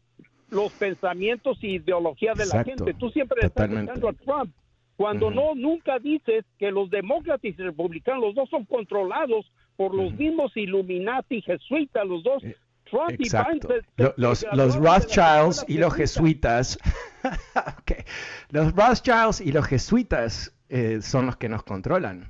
[0.50, 2.94] los pensamientos y ideología de Exacto, la gente.
[2.94, 3.92] Tú siempre totalmente.
[3.94, 4.54] estás a Trump.
[4.96, 10.12] Cuando no, nunca dices que los demócratas y republicanos, los dos son controlados por los
[10.14, 12.44] mismos Illuminati jesuitas, los dos.
[12.44, 12.56] Eh,
[12.90, 13.68] Trump y Exacto.
[13.68, 16.58] Biden Lo- se Los, los Rothschilds y los jesuita.
[16.58, 16.78] jesuitas,
[18.50, 22.28] los Rothschilds y los jesuitas eh, son los que nos controlan.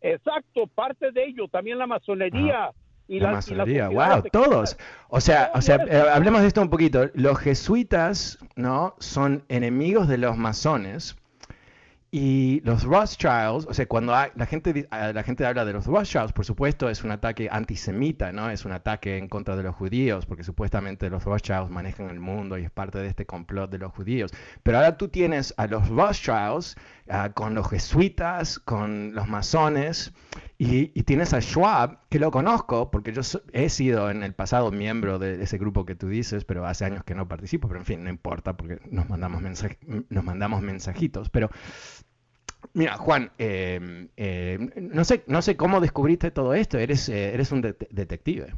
[0.00, 2.70] Exacto, parte de ello, también la masonería.
[3.08, 4.76] Y La la, y masonería, wow, todos.
[5.08, 7.10] O sea, o sea, eh, hablemos de esto un poquito.
[7.14, 8.94] Los jesuitas, ¿no?
[9.00, 11.16] Son enemigos de los masones.
[12.14, 15.86] Y los Rothschilds, o sea, cuando hay- la gente ah, la gente habla de los
[15.86, 18.50] Rothschilds, por supuesto, es un ataque antisemita, ¿no?
[18.50, 22.58] Es un ataque en contra de los judíos, porque supuestamente los Rothschilds manejan el mundo
[22.58, 24.30] y es parte de este complot de los judíos.
[24.62, 26.76] Pero ahora tú tienes a los Rothschilds
[27.08, 30.12] ah, con los jesuitas, con los masones,
[30.58, 34.32] y, y tienes a Schwab, que lo conozco, porque yo so- he sido en el
[34.34, 37.80] pasado miembro de ese grupo que tú dices, pero hace años que no participo, pero
[37.80, 41.28] en fin, no importa, porque nos mandamos, mensaj- nos mandamos mensajitos.
[41.30, 41.50] Pero
[42.74, 46.78] Mira, Juan, eh, eh, no sé, no sé cómo descubriste todo esto.
[46.78, 48.54] Eres, eh, eres un de- detective.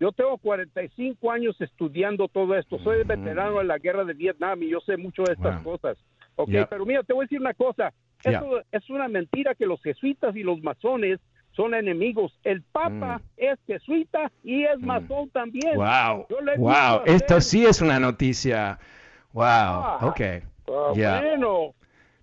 [0.00, 2.78] Yo tengo 45 años estudiando todo esto.
[2.80, 3.08] Soy Mm.
[3.08, 5.74] veterano de la guerra de Vietnam y yo sé mucho de estas Wow.
[5.78, 5.98] cosas.
[6.36, 7.92] Ok, pero mira, te voy a decir una cosa.
[8.24, 11.20] Eso es una mentira que los jesuitas y los masones
[11.52, 12.38] son enemigos.
[12.44, 13.22] El Papa Mm.
[13.38, 15.74] es jesuita y es masón también.
[15.76, 16.26] Wow,
[16.58, 18.78] wow, esto sí es una noticia.
[19.32, 19.98] Wow, Ah.
[20.02, 20.20] ok.
[20.68, 21.20] Ah, Ya.
[21.20, 21.74] Bueno.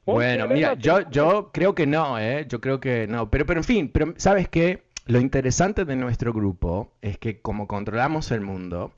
[0.06, 2.46] Bueno, mira, yo, yo creo que no, ¿eh?
[2.50, 3.30] Yo creo que no.
[3.30, 4.84] Pero, pero en fin, pero ¿sabes qué?
[5.06, 8.92] Lo interesante de nuestro grupo es que como controlamos el mundo,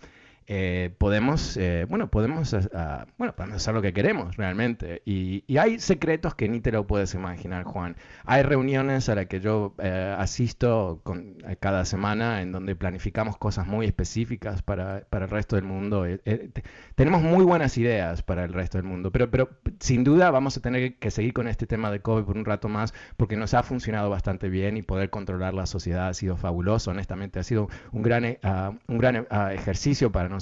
[0.48, 5.02] eh, podemos, eh, bueno, podemos, ah, bueno, podemos hacer lo que queremos realmente.
[5.06, 7.96] Y, y hay secretos que ni te lo puedes imaginar, Juan.
[8.26, 13.38] Hay reuniones a las que yo eh, asisto con, eh, cada semana en donde planificamos
[13.38, 16.06] cosas muy específicas para, para el resto del mundo.
[16.06, 20.04] Eh, eh, te- tenemos muy buenas ideas para el resto del mundo, pero, pero sin
[20.04, 22.94] duda vamos a tener que seguir con este tema de COVID por un rato más
[23.18, 27.40] porque nos ha funcionado bastante bien y poder controlar la sociedad ha sido fabuloso, honestamente,
[27.40, 30.35] ha sido un gran, ah, un gran ah, ejercicio para nosotros.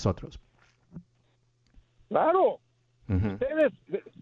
[2.09, 2.59] Claro.
[3.09, 3.27] Ujú.
[3.33, 3.73] Ustedes,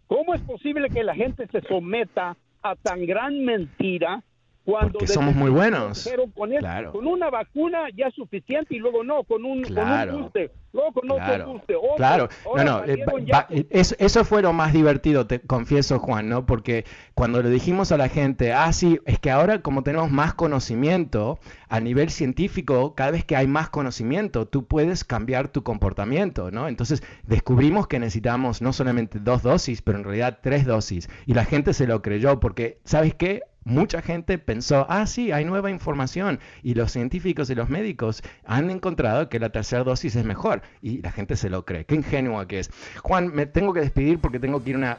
[0.08, 4.24] ¿Cómo es posible que la gente se someta a tan gran mentira
[4.64, 6.08] cuando Porque somos muy buenos.
[6.36, 6.92] con, Claro.
[6.92, 10.12] con una vacuna ya es suficiente y luego no, con un, Claro.
[10.12, 12.30] con un booster, luego con Claro, otro booster, otro, claro.
[12.56, 16.46] No, no, eh, va- eh, eso, eso fue lo más divertido, te confieso, Juan, ¿no?
[16.46, 20.34] Porque cuando le dijimos a la gente, ah, sí, es que ahora como tenemos más
[20.36, 26.52] conocimiento a nivel científico, cada vez que hay más conocimiento, tú puedes cambiar tu comportamiento,
[26.52, 26.68] ¿no?
[26.68, 31.10] Entonces descubrimos que necesitamos no solamente dos dosis, pero en realidad tres dosis.
[31.26, 33.42] Y la gente se lo creyó porque, ¿sabes qué?
[33.64, 38.72] Mucha gente pensó, ah, sí, hay nueva información y los científicos y los médicos han
[38.72, 41.86] encontrado que la tercera dosis es mejor y la gente se lo cree.
[41.86, 42.72] Qué ingenua que es.
[43.04, 44.98] Juan, me tengo que despedir porque tengo que ir a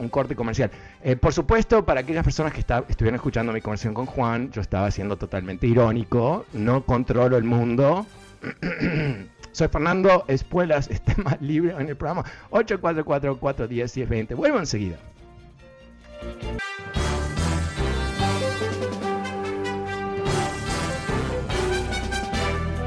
[0.00, 0.72] un corte comercial.
[1.04, 4.60] Eh, por supuesto, para aquellas personas que está- estuvieron escuchando mi conversación con Juan, yo
[4.60, 8.06] estaba siendo totalmente irónico, no controlo el mundo.
[9.52, 14.34] Soy Fernando Espuelas, esté más libre en el programa 844-410-1020.
[14.34, 14.96] Vuelvo enseguida.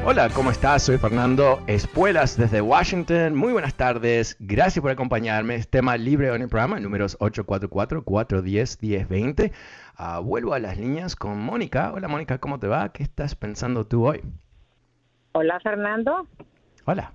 [0.06, 0.84] Hola, ¿cómo estás?
[0.84, 3.36] Soy Fernando Espuelas desde Washington.
[3.36, 4.36] Muy buenas tardes.
[4.39, 5.56] Gracias por acompañarme.
[5.56, 9.54] Es tema libre en el programa, números 844-410-1020.
[9.96, 11.94] Ah, vuelvo a las líneas con Mónica.
[11.94, 12.92] Hola, Mónica, ¿cómo te va?
[12.92, 14.22] ¿Qué estás pensando tú hoy?
[15.32, 16.28] Hola, Fernando.
[16.86, 17.13] Hola.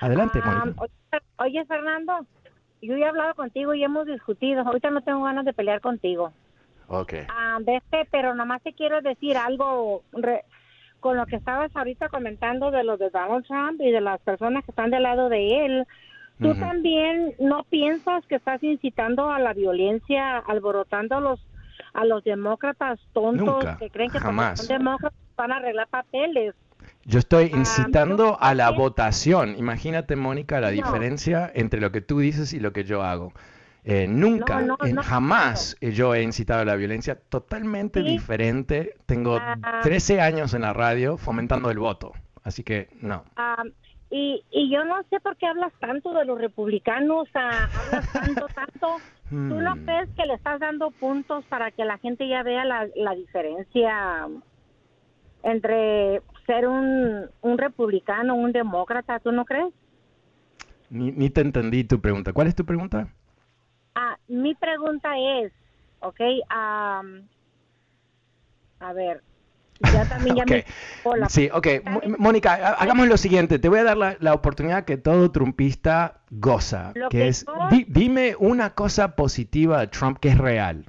[0.00, 0.84] Adelante, Ah, Mónica.
[1.38, 2.24] oye, Fernando,
[2.80, 4.60] yo he hablado contigo y hemos discutido.
[4.62, 6.32] Ahorita no tengo ganas de pelear contigo.
[6.86, 7.14] Ok.
[7.28, 10.44] Ah, de este, pero nomás te quiero decir algo re-
[11.02, 14.64] con lo que estabas ahorita comentando de lo de Donald Trump y de las personas
[14.64, 15.86] que están del lado de él.
[16.40, 21.38] ¿Tú también no piensas que estás incitando a la violencia, alborotando los
[21.94, 24.58] a los demócratas tontos Nunca, que creen que jamás.
[24.58, 26.54] son demócratas van a arreglar papeles.
[27.04, 29.56] Yo estoy Ah, incitando a la votación.
[29.58, 30.76] Imagínate, Mónica, la No.
[30.76, 33.32] diferencia entre lo que tú dices y lo que yo hago.
[33.84, 35.02] Eh, nunca, No, no, en- no.
[35.02, 37.16] jamás yo he incitado a la violencia.
[37.16, 38.06] Totalmente Sí.
[38.10, 38.94] diferente.
[39.06, 39.80] Tengo Ah.
[39.82, 42.12] 13 años en la radio fomentando el voto.
[42.44, 43.24] Así que no.
[44.10, 48.46] Y, y yo no sé por qué hablas tanto de los republicanos, ah, hablas tanto,
[48.54, 48.96] tanto.
[49.30, 49.84] ¿Tú no Hmm.
[49.84, 54.28] crees que le estás dando puntos para que la gente ya vea la, la diferencia
[55.42, 59.18] entre ser un, un republicano, un demócrata?
[59.20, 59.72] ¿Tú no crees?
[60.90, 62.32] Ni, ni te entendí tu pregunta.
[62.32, 63.08] ¿Cuál es tu pregunta?
[64.32, 65.52] Mi pregunta es,
[66.00, 66.20] ¿ok?
[66.48, 67.28] am,
[68.80, 69.22] a ver,
[69.92, 70.64] ya también ya me...
[71.02, 71.28] Hola.
[71.28, 71.66] Sí, ok.
[71.84, 73.58] Mo- Mónica, ha- hagamos lo siguiente.
[73.58, 77.68] Te voy a dar la, la oportunidad que todo trumpista goza, que que es, yo-
[77.70, 80.86] di- dime una cosa positiva de Trump que es real.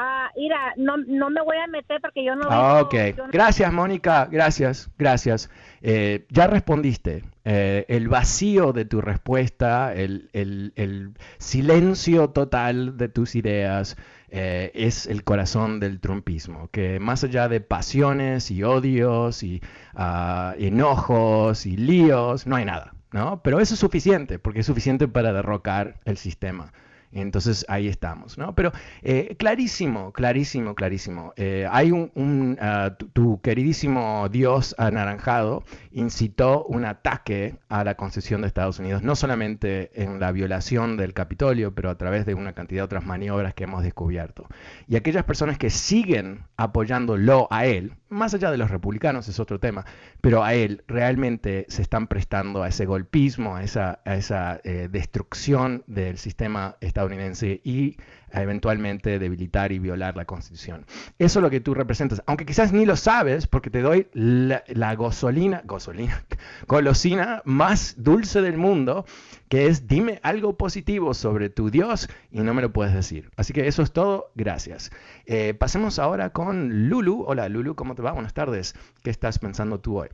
[0.00, 2.46] Ah, mira, no, no me voy a meter porque yo no...
[2.48, 2.94] Ah, ok.
[3.16, 4.28] yo no- Gracias, Mónica.
[4.30, 5.50] Gracias, gracias.
[5.82, 7.24] Eh, ya respondiste.
[7.44, 13.96] Eh, el vacío de tu respuesta, el, el- el silencio total de tus ideas
[14.30, 19.60] eh, es el corazón del trumpismo, que más allá de pasiones y odios y
[19.94, 23.40] ah, enojos y líos, no hay nada, ¿no?
[23.42, 26.72] Pero eso es suficiente, porque es suficiente para derrocar el sistema.
[27.12, 28.54] Entonces ahí estamos, ¿no?
[28.54, 31.32] Pero eh, clarísimo, clarísimo, clarísimo.
[31.36, 38.42] Eh, hay un, ah, tu, tu queridísimo Dios anaranjado incitó un ataque a la Constitución
[38.42, 42.52] de Estados Unidos, no solamente en la violación del Capitolio, pero a través de una
[42.52, 44.46] cantidad de otras maniobras que hemos descubierto.
[44.86, 49.58] Y aquellas personas que siguen apoyándolo a él, más allá de los republicanos es otro
[49.58, 49.84] tema,
[50.20, 54.88] pero a él realmente se están prestando a ese golpismo, a esa, a esa eh,
[54.90, 57.96] destrucción del sistema estadounidense y
[58.32, 60.84] eventualmente debilitar y violar la constitución.
[61.18, 64.64] Eso es lo que tú representas, aunque quizás ni lo sabes porque te doy la,
[64.68, 66.24] la gasolina, gasolina,
[66.66, 69.04] golosina más dulce del mundo,
[69.48, 73.30] que es dime algo positivo sobre tu Dios y no me lo puedes decir.
[73.36, 74.90] Así que eso es todo, gracias.
[75.26, 77.24] Eh, pasemos ahora con Lulu.
[77.26, 78.12] Hola Lulu, ¿cómo te va?
[78.12, 78.74] Buenas tardes.
[79.02, 80.08] ¿Qué estás pensando tú hoy?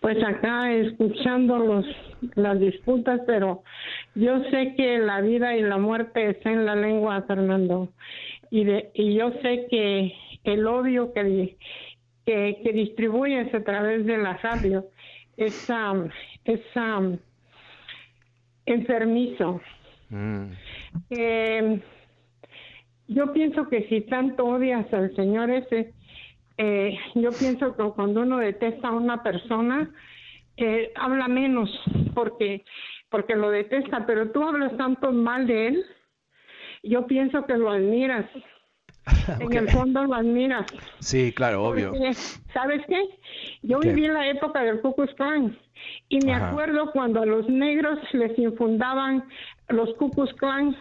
[0.00, 1.86] Pues acá escuchando los,
[2.34, 3.62] las disputas, pero
[4.14, 7.92] yo sé que la vida y la muerte está en la lengua, Fernando.
[8.50, 10.12] Y, de, y yo sé que
[10.44, 11.56] el odio que, di-
[12.26, 14.84] que, que distribuyes a través de la radio
[15.36, 16.08] es, um,
[16.44, 17.16] es um,
[18.66, 19.60] enfermizo.
[20.10, 20.46] Mm,
[21.10, 21.80] Eh,
[23.08, 25.94] yo pienso que si tanto odias al señor ese,
[26.58, 29.90] eh, yo pienso que cuando uno detesta a una persona,
[30.56, 31.70] eh, habla menos
[32.14, 32.62] porque
[33.12, 35.86] porque lo detesta, pero tú hablas tanto mal de él,
[36.82, 38.26] yo pienso que lo admiras.
[39.40, 40.66] En el fondo lo admiras.
[41.00, 41.90] Sí, claro, obvio.
[41.90, 42.12] Porque,
[42.52, 43.00] ¿Sabes qué?
[43.62, 43.88] Yo ¿Qué?
[43.88, 45.56] viví en la época del Ku Klux Klan
[46.08, 46.50] y me Ajá.
[46.50, 49.24] acuerdo cuando a los negros les infundaban
[49.68, 50.76] los Ku Klux Klan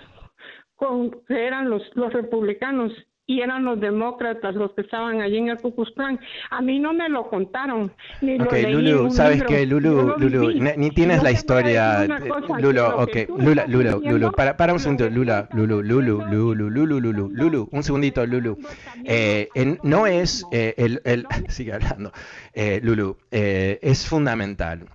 [0.76, 2.92] con que eran los los republicanos
[3.28, 6.20] y eran los demócratas los que estaban allí en el Ku Klux Klan.
[6.50, 9.48] A mí no me lo contaron ni lo leí Lulu, ¿sabes libro.
[9.66, 11.92] Lulu, Lulu, ni, ni tienes Yo la historia.
[12.00, 15.10] decir una de- cosa, que Lulu, lo ok, Lula, estás Lulu, para, para un segundo,
[15.10, 18.58] Lula, Lulu, Lulu, Lulu, Lulu, Lulu, Lulu, un segundito, Lulu.
[19.06, 22.12] Eh, en- no es eh, el, el- sigue hablando,
[22.54, 24.88] Eh, Lulu, eh, es fundamental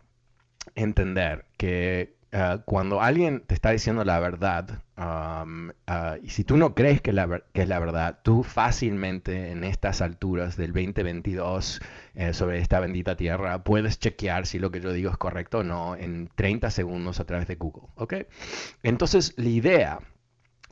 [0.75, 6.57] entender que ah, cuando alguien te está diciendo la verdad, am, ah, y si tú
[6.57, 11.81] no crees que, la, que es la verdad, tú fácilmente en estas alturas del 2022
[12.15, 15.63] eh, sobre esta bendita tierra puedes chequear si lo que yo digo es correcto o
[15.65, 18.15] no en 30 segundos a través de Google, ¿ok?
[18.83, 20.01] Entonces, la idea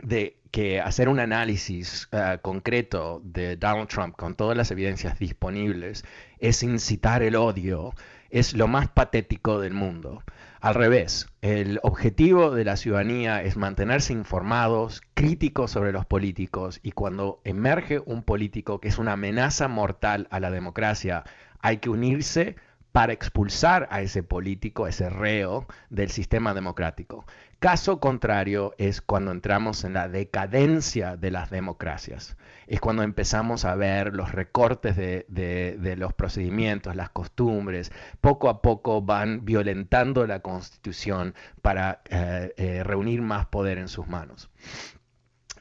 [0.03, 6.05] de que hacer un análisis eh, concreto de Donald Trump con todas las evidencias disponibles
[6.39, 7.93] es incitar el odio,
[8.31, 10.23] es lo más patético del mundo.
[10.65, 16.93] Al revés, el objetivo de la ciudadanía es mantenerse informados, críticos sobre los políticos y
[16.93, 21.25] cuando emerge un político que es una amenaza mortal a la democracia,
[21.61, 22.57] hay que unirse
[22.93, 27.27] para expulsar a ese político, a ese reo del sistema democrático.
[27.65, 32.37] Caso contrario es cuando entramos en la decadencia de las democracias.
[32.67, 39.01] Es cuando empezamos a ver los recortes de, los procedimientos, las costumbres, poco a poco
[39.01, 44.51] van violentando la constitución para eh, eh, reunir más poder en sus manos.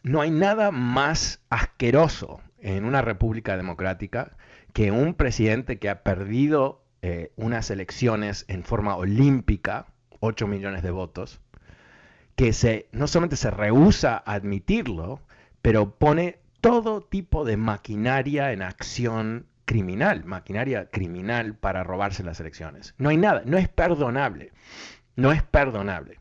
[0.03, 4.35] No hay nada más asqueroso en una república democrática
[4.73, 9.85] que un presidente que ha perdido eh, unas elecciones en forma olímpica,
[10.19, 11.39] 8 millones de votos,
[12.35, 15.21] que se, no solamente se rehúsa a admitirlo,
[15.61, 22.95] pero pone todo tipo de maquinaria en acción criminal, maquinaria criminal para robarse las elecciones.
[22.97, 24.51] No hay nada, no es perdonable,
[25.15, 26.19] no es perdonable.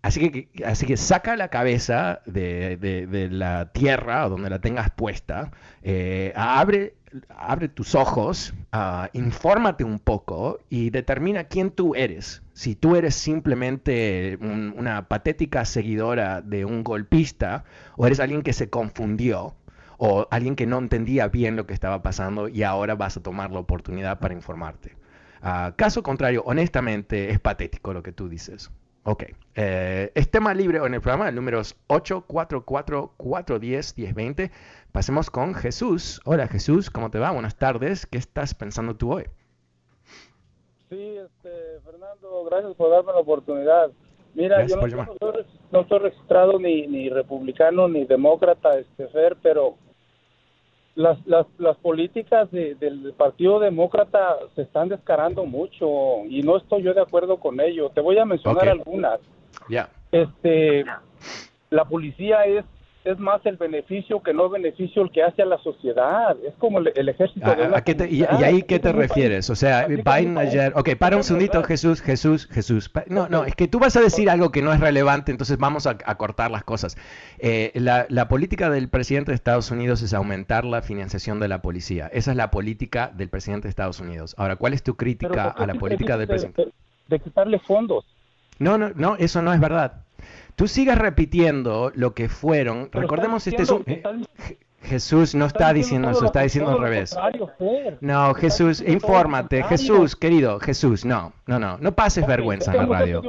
[0.00, 5.50] Así que, así que saca la cabeza de, la tierra donde la tengas puesta,
[5.82, 6.94] eh, abre,
[7.28, 12.42] abre tus ojos, uh, infórmate un poco y determina quién tú eres.
[12.52, 17.64] Si tú eres simplemente una patética seguidora de un golpista
[17.96, 19.54] o eres alguien que se confundió
[19.96, 23.50] o alguien que no entendía bien lo que estaba pasando y ahora vas a tomar
[23.50, 24.96] la oportunidad para informarte.
[25.42, 28.70] Uh, caso contrario, honestamente, es patético lo que tú dices.
[29.08, 29.24] Ok.
[29.54, 34.50] Eh, es tema libre en el programa, el número es 844-410-1020.
[34.92, 36.20] Pasemos con Jesús.
[36.24, 37.30] Hola Jesús, ¿cómo te va?
[37.30, 38.06] Buenas tardes.
[38.06, 39.24] ¿Qué estás pensando tú hoy?
[40.88, 43.90] Sí, este, Fernando, gracias por darme la oportunidad.
[44.34, 49.76] Mira, yo no, estoy registrado ni, ni republicano ni demócrata, este, Fer, pero
[50.94, 56.94] las, las, las políticas del Partido Demócrata se están descarando mucho y no estoy yo
[56.94, 57.90] de acuerdo con ello.
[57.90, 59.20] Te voy a mencionar algunas.
[59.68, 59.90] Ya.
[60.12, 60.84] Este,
[61.70, 62.64] la policía es
[63.08, 66.36] es más el beneficio que no beneficio el que hace a la sociedad.
[66.46, 67.46] Es como el, ejército.
[68.10, 69.48] y, ahí qué te refieres?
[69.48, 70.72] O sea, Biden ayer...
[70.76, 72.90] Ok, para un segundito, Jesús, Jesús, Jesús.
[73.06, 75.86] No, no, es que tú vas a decir algo que no es relevante, entonces vamos
[75.86, 76.96] a, cortar las cosas.
[77.38, 81.62] Eh, la, la, política del presidente de Estados Unidos es aumentar la financiación de la
[81.62, 82.10] policía.
[82.12, 84.34] Esa es la política del presidente de Estados Unidos.
[84.36, 86.68] Ahora, ¿cuál es tu crítica a la política del presidente?
[87.08, 88.04] de quitarle fondos.
[88.58, 90.02] No, no, no, eso no es verdad
[90.58, 92.90] tú sigas repitiendo lo que fueron.
[92.92, 93.84] Recordemos, este es un...
[94.82, 97.16] Jesús no está diciendo eso, está diciendo al revés.
[98.00, 99.62] No, Jesús, infórmate.
[99.62, 103.22] Jesús, querido, Jesús, no, no, no, no pases vergüenza en la radio.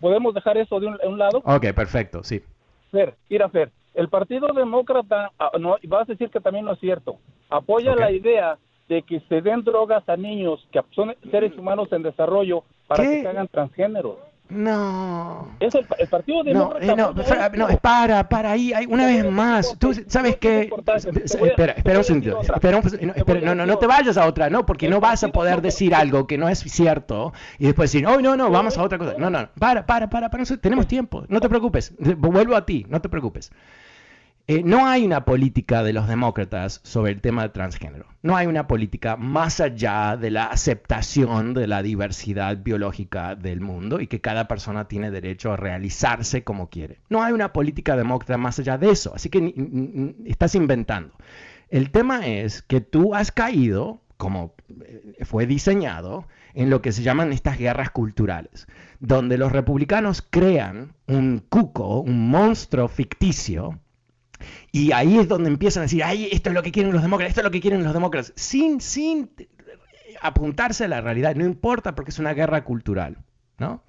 [0.00, 1.42] ¿Podemos dejar eso de un, lado?
[1.44, 2.42] Ok, perfecto, sí.
[2.90, 6.80] Fer, mira, Fer, el Partido Demócrata, ah, no, vas a decir que también no es
[6.80, 7.16] cierto,
[7.48, 8.58] apoya la idea
[8.88, 13.22] de que se den drogas a niños que son seres humanos en desarrollo para que
[13.22, 14.16] se hagan transgéneros.
[14.52, 15.48] No.
[15.60, 17.14] Es el, partido no, eh, no,
[17.80, 19.76] para, para ahí, una vez más.
[19.78, 20.70] Tú sabes que
[21.24, 22.40] espera, espera un segundo.
[23.42, 26.26] no, no, no te vayas a otra, no, porque no vas a poder decir algo
[26.26, 29.30] que no es cierto y después decir, "Oh, no, no, vamos a otra cosa." No,
[29.30, 31.24] no, para, para, para, para, tenemos tiempo.
[31.28, 31.94] No te preocupes.
[31.98, 33.50] Vuelvo a ti, no te preocupes.
[34.48, 38.06] Eh, no hay una política de los demócratas sobre el tema del transgénero.
[38.22, 44.00] No hay una política más allá de la aceptación de la diversidad biológica del mundo
[44.00, 46.98] y que cada persona tiene derecho a realizarse como quiere.
[47.08, 49.14] No hay una política demócrata más allá de eso.
[49.14, 49.54] Así que
[50.26, 51.14] estás inventando.
[51.68, 57.02] El tema es que tú has caído, como eh, fue diseñado, en lo que se
[57.02, 58.66] llaman estas guerras culturales,
[59.00, 63.80] donde los republicanos crean un cuco, un monstruo ficticio,
[64.70, 67.30] y ahí es donde empiezan a decir, ay, esto es lo que quieren los demócratas,
[67.30, 69.30] esto es lo que quieren los demócratas, sin, sin
[70.20, 73.18] apuntarse a la realidad, no importa porque es una guerra cultural,
[73.58, 73.82] ¿no?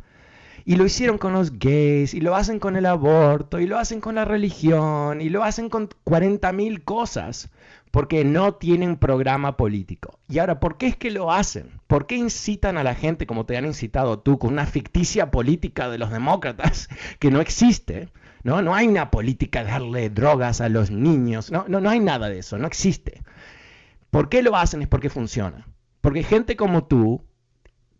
[0.65, 3.99] Y lo hicieron con los gays, y lo hacen con el aborto, y lo hacen
[3.99, 7.49] con la religión, y lo hacen con 40.000 cosas,
[7.91, 10.19] porque no tienen programa político.
[10.29, 11.69] Y ahora, ¿por qué es que lo hacen?
[11.85, 15.89] ¿Por qué incitan a la gente, como te han incitado tú, con una ficticia política
[15.89, 16.87] de los demócratas
[17.19, 18.09] que no existe?
[18.43, 18.61] ¿No?
[18.61, 22.29] No hay una política de darle drogas a los niños, no, no, no hay nada
[22.29, 23.21] de eso, no existe.
[24.09, 24.81] ¿Por qué lo hacen?
[24.81, 25.67] Es porque funciona.
[26.01, 27.23] Porque gente como tú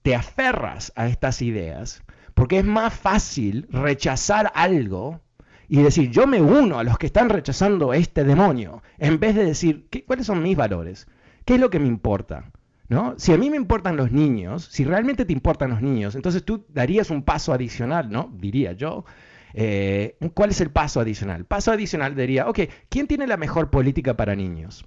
[0.03, 5.21] te aferras a estas ideas, porque es más fácil rechazar algo
[5.67, 9.45] y decir, yo me uno a los que están rechazando este demonio, en vez de
[9.45, 11.07] decir, ¿qué, ¿cuáles son mis valores?
[11.45, 12.51] ¿Qué es lo que me importa?
[12.89, 13.15] ¿No?
[13.17, 16.65] Si a mí me importan los niños, si realmente te importan los niños, entonces tú
[16.69, 18.29] darías un paso adicional, ¿no?
[18.35, 19.05] Diría yo,
[19.53, 21.45] eh, ¿Cuál es el paso adicional?
[21.45, 24.85] Paso adicional diría, ok, ¿quién tiene la mejor política para niños?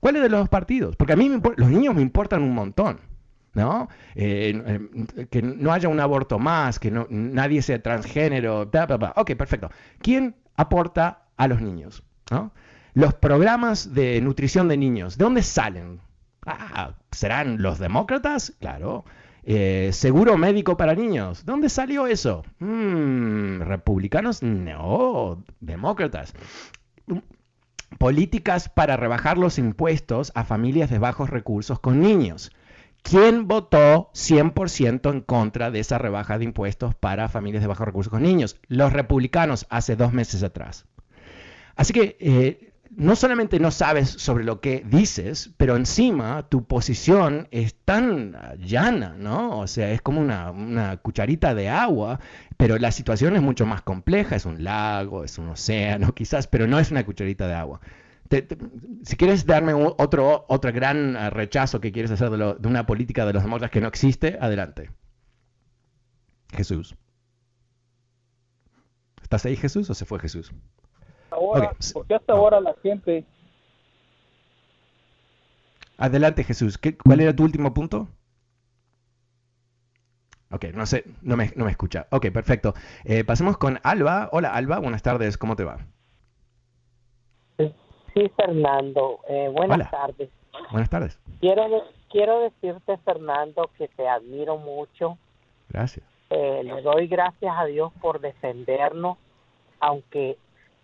[0.00, 0.96] ¿Cuáles de los dos partidos?
[0.96, 3.00] Porque a mí los niños me importan un montón.
[3.54, 3.88] ¿no?
[4.14, 8.70] Eh, que no haya un aborto más, que no, nadie sea transgénero,
[9.16, 9.70] Ok, perfecto.
[10.00, 12.02] ¿Quién aporta a los niños?
[12.94, 16.00] Los programas de nutrición de niños, ¿de dónde salen?
[16.46, 18.54] Ah, ¿serán los demócratas?
[18.58, 19.04] Claro.
[19.44, 21.44] Eh, seguro médico para niños.
[21.44, 22.44] ¿Dónde salió eso?
[22.58, 24.42] Mm, ¿Republicanos?
[24.42, 26.34] No, demócratas.
[27.98, 32.52] Políticas para rebajar los impuestos a familias de bajos recursos con niños.
[33.02, 38.10] ¿Quién votó 100% en contra de esa rebaja de impuestos para familias de bajos recursos
[38.10, 38.60] con niños?
[38.68, 40.86] Los republicanos hace dos meses atrás.
[41.74, 47.48] Así que eh, no solamente no sabes sobre lo que dices, pero encima tu posición
[47.50, 49.58] es tan llana, ¿no?
[49.58, 52.20] O sea, es como una, cucharita de agua,
[52.56, 56.66] pero la situación es mucho más compleja, es un lago, es un océano quizás, pero
[56.66, 57.80] no es una cucharita de agua.
[59.04, 63.32] si quieres darme otro, otro gran rechazo que quieres hacer de, de una política de
[63.32, 64.90] los demócratas que no existe, adelante.
[66.52, 66.94] Jesús.
[69.22, 70.52] ¿Estás ahí Jesús o se fue Jesús?
[71.42, 73.24] Ahora, porque hasta ahora la gente...
[75.98, 78.08] Adelante Jesús, ¿cuál era tu último punto?
[80.50, 82.06] Ok, no sé, no me, no me escucha.
[82.10, 82.74] Ok, perfecto.
[83.04, 84.28] Eh, pasemos con Alba.
[84.32, 85.78] Hola Alba, buenas tardes, ¿cómo te va?
[87.56, 90.28] Sí, Fernando, eh, buenas tardes.
[90.70, 91.18] Buenas tardes.
[91.40, 95.16] Quiero, quiero decirte, Fernando, que te admiro mucho.
[95.70, 96.04] Gracias.
[96.28, 99.18] Eh, le doy gracias a Dios por defendernos,
[99.80, 100.36] aunque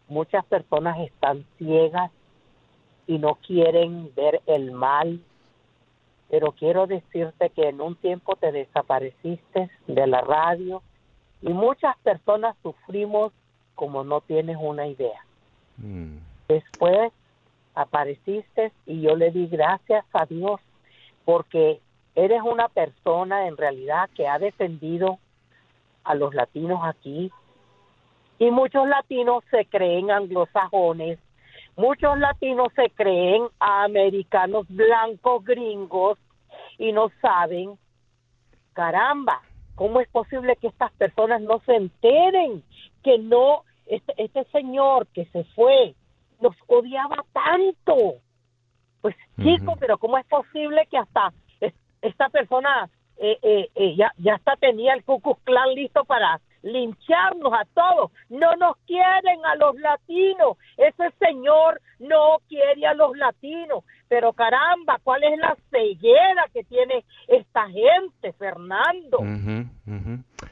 [0.08, 2.10] muchas personas están ciegas
[3.06, 5.20] y no quieren ver el mal,
[6.30, 10.82] pero quiero decirte que en un tiempo te desapareciste de la radio
[11.40, 13.32] y muchas personas sufrimos
[13.74, 15.24] como no tienes una idea.
[15.78, 16.18] Mm.
[16.48, 17.12] Después
[17.74, 20.60] apareciste y yo le di gracias a Dios
[21.24, 21.80] porque
[22.14, 25.18] eres una persona en realidad que ha defendido
[26.02, 27.30] a los latinos aquí.
[28.38, 31.18] Y muchos latinos se creen anglosajones,
[31.76, 36.18] muchos latinos se creen americanos blancos gringos
[36.78, 37.78] y no saben,
[38.72, 39.42] caramba,
[39.74, 42.62] ¿cómo es posible que estas personas no se enteren
[43.02, 45.94] que no, este, este señor que se fue
[46.40, 48.20] nos odiaba tanto?
[49.00, 51.32] Pues chico, pero ¿cómo es posible que hasta
[52.02, 55.40] esta persona eh, eh, eh, ya, ya hasta tenía el Ku Klux
[55.74, 58.10] listo para lincharnos a todos.
[58.28, 60.56] No nos quieren a los latinos.
[60.76, 63.84] Ese señor no quiere a los latinos.
[64.08, 69.18] Pero caramba, ¿cuál es la ceguera que tiene esta gente, Fernando?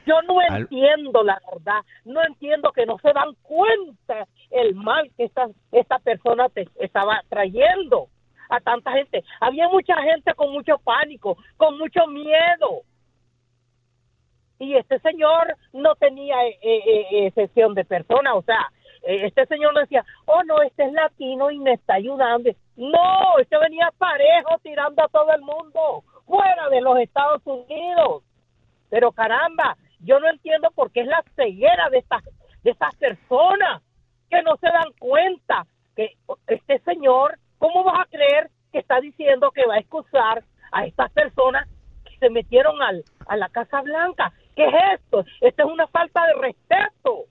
[0.05, 1.81] Yo no entiendo la verdad.
[2.05, 7.21] No entiendo que no se dan cuenta el mal que esta, esta persona te estaba
[7.29, 8.07] trayendo
[8.49, 9.23] a tanta gente.
[9.39, 12.83] Había mucha gente con mucho pánico, con mucho miedo.
[14.59, 18.71] Y este señor no tenía eh, eh, eh, excepción de persona, o sea,
[19.03, 22.49] este señor no decía, oh no, este es latino y me está ayudando.
[22.75, 28.23] No, este venía parejo tirando a todo el mundo, fuera de los Estados Unidos.
[28.89, 32.23] Pero caramba, yo no entiendo por qué es la ceguera de estas,
[32.63, 33.81] de estas personas
[34.29, 39.51] que no se dan cuenta que este señor ¿Cómo vas a creer que está diciendo
[39.51, 41.67] que va a excusar a estas personas
[42.05, 44.31] que se metieron al, a la Casa Blanca?
[44.57, 45.23] ¿Qué es esto?
[45.41, 47.25] Esto es una falta de respeto.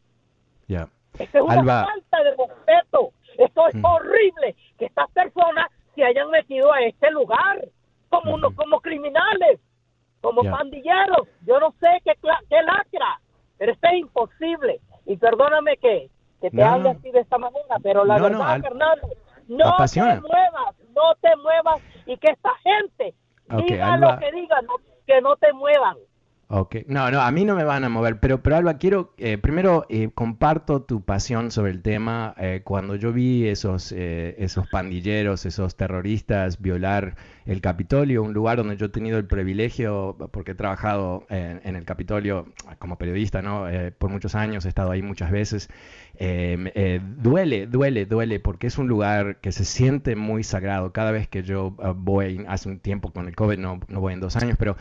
[0.68, 0.88] Ya.
[1.18, 3.10] Esto es una falta de respeto.
[3.36, 3.84] Esto es mm.
[3.84, 5.66] horrible que estas personas
[5.96, 7.66] se hayan metido a este lugar
[8.10, 9.58] como, uno, como criminales,
[10.20, 11.26] como pandilleros.
[11.44, 12.12] Yo no sé qué,
[12.48, 13.20] qué lacra,
[13.58, 14.80] pero esto es imposible.
[15.04, 16.08] Y perdóname que,
[16.40, 19.08] que te hable así de esta manera, pero la verdad, Fernando,
[19.48, 23.14] no te muevas, no te muevas y que esta gente
[23.66, 24.66] diga lo que digan,
[25.08, 25.96] que no te muevan.
[26.48, 29.36] Ok, no, no, a mí no me van a mover, pero, pero Alba, quiero, eh,
[29.36, 32.34] primero eh, comparto tu pasión sobre el tema.
[32.38, 37.16] Eh, cuando yo vi esos, esos pandilleros, esos terroristas violar
[37.46, 41.84] el Capitolio, un lugar donde yo he tenido el privilegio, porque he trabajado en, el
[41.84, 42.46] Capitolio
[42.78, 43.66] como periodista, ¿no?
[43.98, 45.68] por muchos años, he estado ahí muchas veces.
[46.18, 50.92] duele, duele, duele, porque es un lugar que se siente muy sagrado.
[50.92, 54.20] Cada vez que yo voy, hace un tiempo con el COVID, no, no voy en
[54.20, 54.76] dos años, pero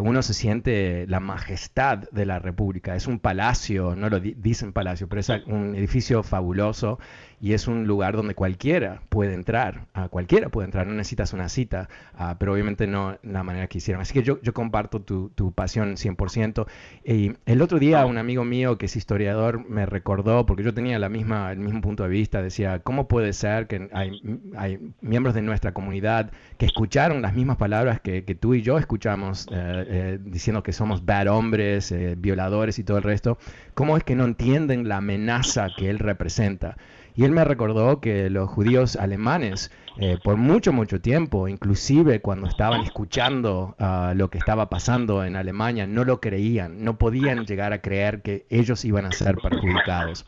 [0.00, 2.94] uno se siente la majestad de la República.
[2.94, 6.98] Es un palacio, no lo dicen palacio, pero es un edificio fabuloso
[7.40, 11.48] y es un lugar donde cualquiera puede entrar, a cualquiera puede entrar, no necesitas una
[11.48, 14.02] cita, ah, pero obviamente no la manera que hicieron.
[14.02, 16.66] Así que yo, yo comparto tu, tu pasión 100%.
[17.04, 20.98] Y el otro día un amigo mío que es historiador me recordó, porque yo tenía
[20.98, 24.20] la misma, el mismo punto de vista, decía, ¿cómo puede ser que hay,
[24.56, 28.78] hay miembros de nuestra comunidad que escucharon las mismas palabras que, que tú y yo
[28.78, 33.38] escuchamos, eh, eh, diciendo que somos bad hombres, eh, violadores y todo el resto?
[33.74, 36.76] ¿Cómo es que no entienden la amenaza que él representa?
[37.14, 42.48] Y él me recordó que los judíos alemanes, eh, por mucho, mucho tiempo, inclusive cuando
[42.48, 47.72] estaban escuchando ah, lo que estaba pasando en Alemania, no lo creían, no podían llegar
[47.72, 50.26] a creer que ellos iban a ser perjudicados.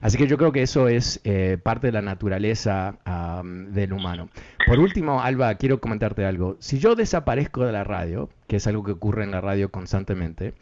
[0.00, 2.98] Así que yo creo que eso es eh, parte de la naturaleza
[3.44, 4.28] del humano.
[4.66, 6.56] Por último, Alba, quiero comentarte algo.
[6.60, 10.52] Si yo desaparezco de la radio, que es algo que ocurre en la radio constantemente,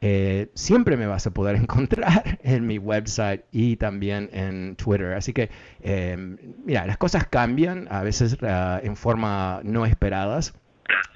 [0.00, 5.14] eh, siempre me vas a poder encontrar en mi website y también en Twitter.
[5.14, 10.54] Así que, em, mira, las cosas cambian a veces ah, en forma no esperadas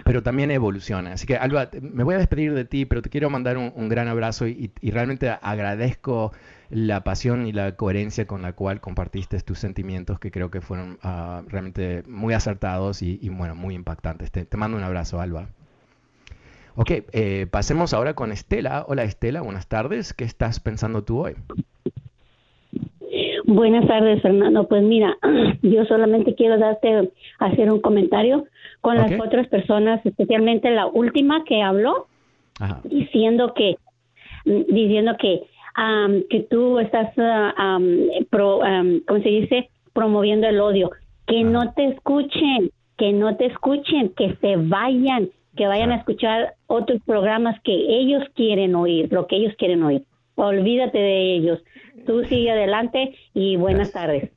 [0.04, 1.12] pero también evolucionan.
[1.12, 4.08] Así que, Alba, me voy a despedir de ti, pero te quiero mandar un, gran
[4.08, 6.32] abrazo y, realmente agradezco
[6.70, 10.98] la pasión y la coherencia con la cual compartiste tus sentimientos, que creo que fueron
[11.02, 14.30] ah, realmente muy acertados y, bueno, muy impactantes.
[14.32, 15.48] te mando un abrazo, Alba.
[16.76, 18.84] Ok, eh, pasemos ahora con Estela.
[18.86, 20.12] Hola Estela, buenas tardes.
[20.14, 21.34] ¿Qué estás pensando tú hoy?
[23.44, 24.68] Buenas tardes, Fernando.
[24.68, 25.16] Pues mira,
[25.62, 27.10] yo solamente quiero darte,
[27.40, 28.46] hacer un comentario
[28.80, 32.06] con las otras personas, especialmente la última que habló,
[32.84, 33.76] diciendo que,
[34.44, 35.42] diciendo que,
[36.30, 37.12] que tú estás,
[38.30, 38.60] pro,
[39.06, 39.70] ¿cómo se dice?
[39.92, 40.92] Promoviendo el odio.
[41.26, 46.54] Que no te escuchen, que no te escuchen, que se vayan, que vayan a escuchar
[46.66, 50.04] otros programas que ellos quieren oír, lo que ellos quieren oír.
[50.36, 51.62] Olvídate de ellos.
[52.06, 54.30] Tú sigue adelante y buenas tardes.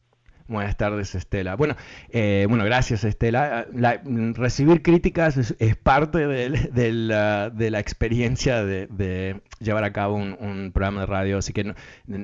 [0.54, 1.56] Buenas tardes, Estela.
[1.56, 1.76] Bueno,
[2.10, 3.66] eh, bueno, gracias, Estela.
[4.36, 11.40] recibir críticas es, parte de, la, experiencia de, llevar a cabo un, programa de radio,
[11.40, 11.74] así que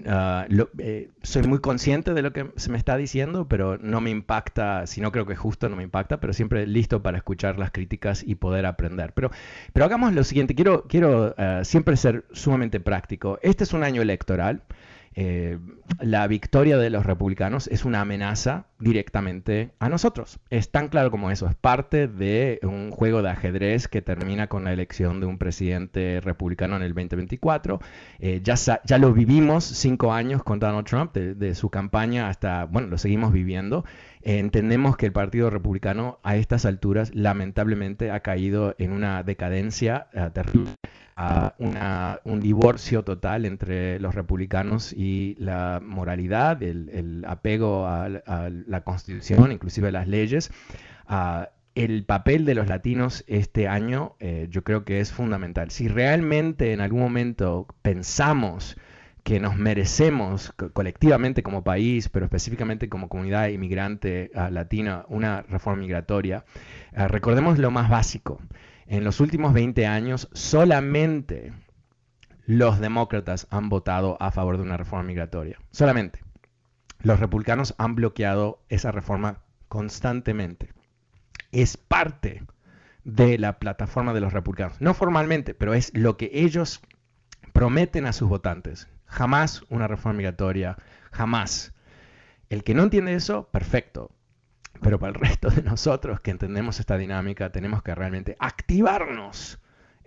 [0.07, 0.45] ah,
[0.77, 4.85] eh, soy muy consciente de lo que se me está diciendo, pero no me impacta,
[4.85, 7.71] si no creo que es justo, no me impacta, pero siempre listo para escuchar las
[7.71, 9.13] críticas y poder aprender.
[9.13, 9.31] Pero,
[9.73, 13.39] pero hagamos lo siguiente, quiero, quiero ah, siempre ser sumamente práctico.
[13.41, 14.61] Este es un año electoral.
[15.15, 15.59] Eh,
[15.99, 20.39] la victoria de los republicanos es una amenaza directamente a nosotros.
[20.49, 24.63] Es tan claro como eso, es parte de un juego de ajedrez que termina con
[24.63, 27.79] la elección de un presidente republicano en el 2024.
[28.19, 32.87] Eh, ya, ya lo vivimos cinco años con Donald Trump, de, su campaña hasta, bueno,
[32.87, 33.83] lo seguimos viviendo.
[34.21, 40.07] Eh, entendemos que el Partido Republicano a estas alturas lamentablemente ha caído en una decadencia
[40.33, 40.73] terrible
[42.23, 49.91] un divorcio total entre los republicanos y la moralidad, el, apego a, la constitución, inclusive
[49.91, 50.51] las leyes.
[51.75, 55.71] el papel de los latinos este año eh, yo creo que es fundamental.
[55.71, 58.77] Si realmente en algún momento pensamos
[59.23, 66.45] que nos merecemos colectivamente como país, pero específicamente como comunidad inmigrante latina, una reforma migratoria,
[66.93, 68.39] eh, recordemos lo más básico
[68.89, 71.53] en los últimos 20 años solamente
[72.45, 75.59] los demócratas han votado a favor de una reforma migratoria.
[75.69, 76.21] Solamente.
[77.01, 80.73] Los republicanos han bloqueado esa reforma constantemente.
[81.51, 82.43] Es parte
[83.03, 84.81] de la plataforma de los republicanos.
[84.81, 86.81] No formalmente, pero es lo que ellos
[87.53, 88.87] prometen a sus votantes.
[89.05, 90.77] Jamás una reforma migratoria,
[91.11, 91.73] jamás.
[92.49, 94.11] El que no entiende eso, perfecto.
[94.81, 99.59] Pero para el resto de nosotros que entendemos esta dinámica, tenemos que realmente activarnos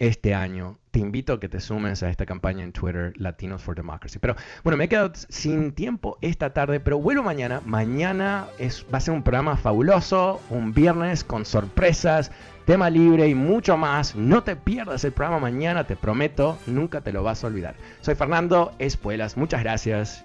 [0.03, 0.79] este año.
[0.91, 4.19] Te invito a que te sumes a esta campaña en Twitter, Latinos for Democracy.
[4.19, 4.35] Pero
[4.65, 7.63] bueno, me he quedado sin tiempo esta tarde, pero vuelvo mañana.
[7.65, 12.33] Mañana es, va a ser un programa fabuloso, un viernes con sorpresas,
[12.67, 14.17] tema libre y mucho más.
[14.17, 17.77] No te pierdas el programa mañana, te prometo, nunca te lo vas a olvidar.
[18.01, 20.25] Soy Fernando Espuelas, muchas gracias